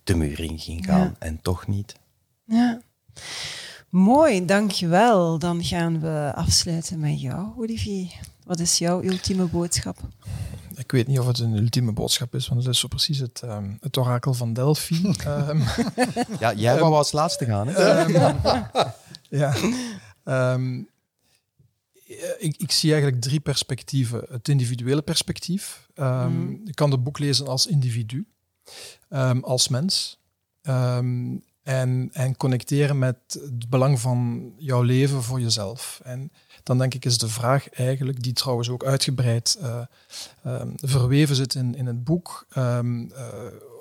[0.08, 1.00] de muur in ging gaan.
[1.00, 1.16] Ja.
[1.20, 1.96] En toch niet.
[2.46, 2.82] Ja.
[3.90, 5.40] Mooi, dankjewel.
[5.40, 8.12] Dan gaan we afsluiten met jou, Olivier.
[8.46, 9.98] Wat is jouw ultieme boodschap?
[10.76, 13.42] Ik weet niet of het een ultieme boodschap is, want het is zo precies het,
[13.44, 15.12] ehm, het orakel van Delphi.
[15.26, 15.62] Ehm,
[16.40, 18.04] Ja, jij wou als laatste gaan, hè?
[19.40, 19.54] ja.
[20.24, 20.82] Ehm,
[22.38, 24.26] ik, ik zie eigenlijk drie perspectieven.
[24.30, 25.90] Het individuele perspectief.
[25.96, 26.56] Ehm, Mhm.
[26.66, 28.28] Je kan het boek lezen als individu,
[29.10, 30.20] ehm, als mens.
[30.62, 36.00] Ehm, en, en connecteren met het belang van jouw leven voor jezelf.
[36.04, 36.32] En
[36.64, 39.82] dan denk ik is de vraag eigenlijk, die trouwens ook uitgebreid eh,
[40.44, 42.80] ehm, verweven zit in, in het boek, eh,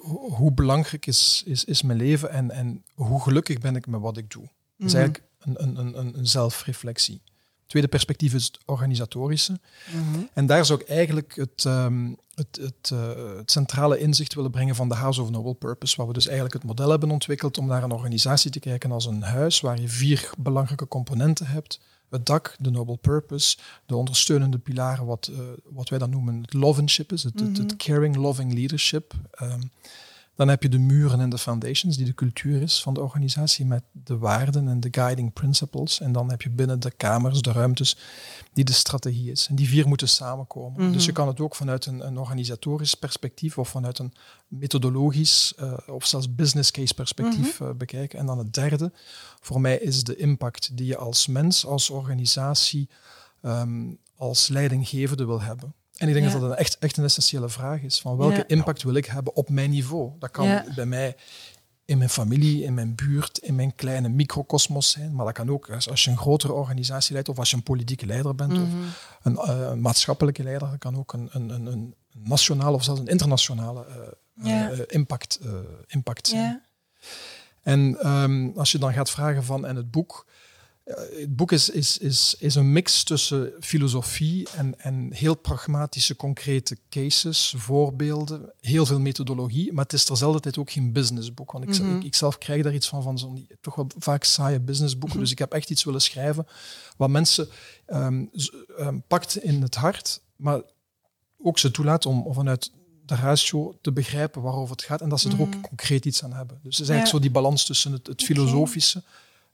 [0.03, 4.01] ho- hoe belangrijk is, is, is mijn leven en, en hoe gelukkig ben ik met
[4.01, 4.43] wat ik doe.
[4.77, 5.03] Dat is Mhm.
[5.03, 7.21] eigenlijk een, een- een, een zelfreflectie.
[7.67, 9.61] Tweede perspectief is het organisatorische.
[9.91, 10.25] Mhm.
[10.33, 14.75] En daar zou ik eigenlijk het, ehm, het, het, eh, het centrale inzicht willen brengen
[14.75, 17.67] van de House of Noble Purpose, waar we dus eigenlijk het model hebben ontwikkeld om
[17.67, 21.81] naar een organisatie te kijken als een huis waar je vier belangrijke componenten hebt.
[22.11, 23.57] Het dak, de Noble Purpose,
[23.87, 27.77] de ondersteunende pilaren, wat, eh, wat wij dan noemen het lovenship is, het, het, het
[27.77, 29.15] caring, loving leadership.
[29.31, 29.61] Ehm,
[30.37, 33.67] dan heb je de muren en de foundations, die de cultuur is van de organisatie,
[33.67, 36.01] met de waarden en de guiding principles.
[36.01, 37.97] En dan heb je binnen de kamers, de ruimtes,
[38.53, 39.47] die de strategie is.
[39.49, 40.83] En die vier moeten samenkomen.
[40.83, 40.93] Mhm.
[40.93, 44.13] Dus je kan het ook vanuit een, een organisatorisch perspectief of vanuit een
[44.49, 48.19] methodologisch eh, of zelfs business case perspectief eh, bekijken.
[48.19, 48.93] En dan het derde,
[49.41, 52.89] voor mij is de impact die je als mens, als organisatie,
[53.43, 55.75] ehm, als leidinggevende wil hebben.
[55.97, 56.33] En ik denk Ja.
[56.33, 58.01] dat dat een echt, echt een essentiële vraag is.
[58.01, 58.47] Van welke Ja.
[58.47, 60.13] impact wil ik hebben op mijn niveau?
[60.19, 60.65] Dat kan Ja.
[60.75, 61.17] bij mij
[61.85, 65.15] in mijn familie, in mijn buurt, in mijn kleine microcosmos zijn.
[65.15, 68.07] Maar dat kan ook als, je een grotere organisatie leidt of als je een politieke
[68.07, 68.63] leider bent Mhm.
[68.63, 68.69] of
[69.23, 70.69] een, eh, een maatschappelijke leider.
[70.71, 73.87] Dat kan ook een, een, een, een nationale of zelfs een internationale
[74.43, 75.41] eh, eh, impact,
[75.87, 76.43] impact zijn.
[76.43, 76.61] Ja.
[77.63, 80.27] En ehm, als je dan gaat vragen van, en het boek,
[80.95, 86.77] het boek is, is, is, is een mix tussen filosofie en, en heel pragmatische, concrete
[86.91, 91.53] cases, voorbeelden, heel veel methodologie, maar het is terzelfde tijd ook geen businessboek.
[91.53, 91.97] Want ik, Mhm.
[91.97, 95.19] ik, ik zelf krijg daar iets van, van zo'n toch wel vaak saaie businessboeken.
[95.19, 96.47] Dus ik heb echt iets willen schrijven
[96.97, 97.49] wat mensen
[97.87, 98.25] ehm,
[98.79, 100.61] ehm, pakt in het hart, maar
[101.39, 102.71] ook ze toelaat om vanuit
[103.07, 105.61] de ratio te begrijpen waarover het gaat en dat ze er ook Mhm.
[105.61, 106.59] concreet iets aan hebben.
[106.63, 107.13] Dus het is eigenlijk Ja.
[107.13, 109.03] zo die balans tussen het, filosofische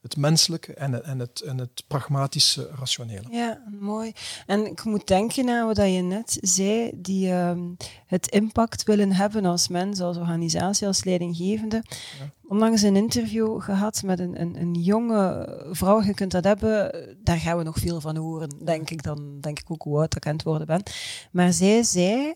[0.02, 3.28] het menselijke en, en, het, en het pragmatische rationele.
[3.30, 4.12] Ja, mooi.
[4.46, 7.60] En ik moet denken aan wat je net zei, die ehm,
[8.06, 11.82] het impact willen hebben als mens, als organisatie, als leidinggevende.
[12.18, 12.32] Ja.
[12.48, 16.92] Onlangs een interview gehad met een, een, een, jonge vrouw, je kunt dat hebben,
[17.22, 19.02] daar gaan we nog veel van horen, denk ik.
[19.02, 20.82] Dan denk ik ook hoe oud ik aan het worden ben.
[21.30, 22.34] Maar zij zei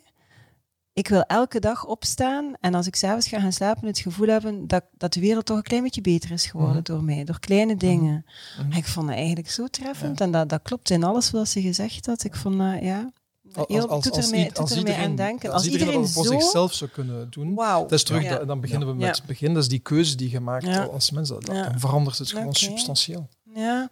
[0.96, 4.66] ik wil elke dag opstaan en als ik s'avonds ga gaan slapen, het gevoel hebben
[4.66, 6.92] dat, dat de wereld toch een klein beetje beter is geworden mhm.
[6.92, 7.86] door mij, door kleine mhm.
[7.86, 8.24] dingen.
[8.62, 11.60] Mm Ik vond het eigenlijk zo treffend en dat, dat klopt in alles wat ze
[11.60, 12.24] gezegd had.
[12.24, 13.12] Ik vond dat, ja,
[13.52, 15.52] heel, als, doet ermee, als, als iedereen, aan denken.
[15.52, 16.32] Als, iedereen, iedereen voor zo...
[16.32, 17.80] zichzelf zou kunnen doen, wow.
[17.80, 19.54] dat is terug, dan beginnen we met het begin.
[19.54, 21.28] Dat is die keuze die je maakt als mens.
[21.28, 23.28] Dan verandert het gewoon substantieel.
[23.54, 23.90] Ja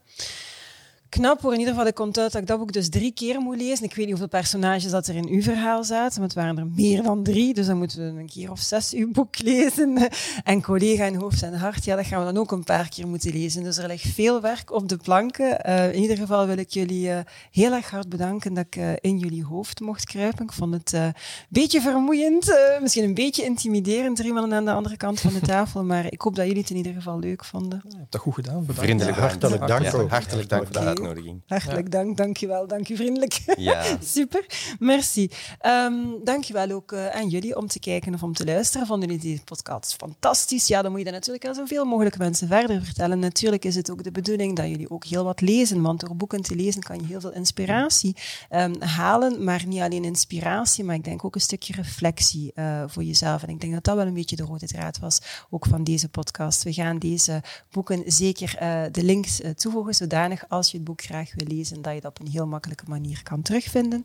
[1.15, 1.53] knap hoor.
[1.53, 3.85] In ieder geval, ik komt uit dat ik dat boek dus drie keer moet lezen.
[3.85, 6.67] Ik weet niet hoeveel personages dat er in uw verhaal zaten, maar het waren er
[6.67, 7.55] meer dan drie.
[7.55, 10.09] Dus dan moeten we een keer of zes uw boek lezen.
[10.45, 13.07] En collega in hoofd en hart, ja, dat gaan we dan ook een paar keer
[13.07, 13.63] moeten lezen.
[13.63, 15.69] Dus er ligt veel werk op de planken.
[15.69, 17.19] Uh, in ieder geval wil ik jullie uh,
[17.51, 20.45] heel erg hard bedanken dat ik uh, in jullie hoofd mocht kruipen.
[20.45, 21.15] Ik vond het een
[21.49, 25.85] beetje vermoeiend, misschien een beetje intimiderend, er iemand aan de andere kant van de tafel.
[25.85, 27.81] Maar ik hoop dat jullie het in ieder geval leuk vonden.
[27.85, 28.61] Ja, je hebt dat goed gedaan.
[28.61, 28.81] Bedankt.
[28.81, 29.83] Vriendelijk, hartelijk dank.
[29.83, 33.41] Ja, hartelijk dank de Hartelijk dank, dankjewel, dank je vriendelijk.
[33.57, 33.85] Ja.
[34.15, 34.47] Super,
[34.79, 35.31] merci.
[35.67, 38.87] Um, dankjewel ook uh, aan jullie om te kijken of om te luisteren.
[38.87, 40.67] Vonden jullie die podcast fantastisch?
[40.67, 43.19] Ja, dan moet je dat natuurlijk aan zoveel mogelijk mensen verder vertellen.
[43.19, 46.43] Natuurlijk is het ook de bedoeling dat jullie ook heel wat lezen, want door boeken
[46.43, 48.17] te lezen kan je heel veel inspiratie
[48.51, 53.05] um, halen, maar niet alleen inspiratie, maar ik denk ook een stukje reflectie uh, voor
[53.05, 53.43] jezelf.
[53.43, 56.09] En ik denk dat dat wel een beetje de rode draad was, ook van deze
[56.09, 56.63] podcast.
[56.63, 61.47] We gaan deze boeken zeker uh, de links toevoegen, zodanig als je het graag wil
[61.57, 64.03] lezen, dat je dat op een heel makkelijke manier kan terugvinden.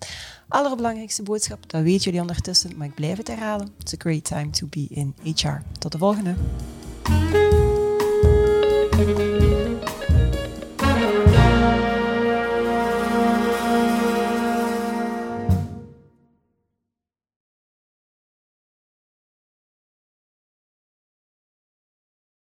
[0.48, 3.70] Allerbelangrijkste boodschap, dat weten jullie ondertussen, maar ik blijf het herhalen.
[3.80, 5.62] It's a great time to be in HR.
[5.80, 6.36] Tot de volgende.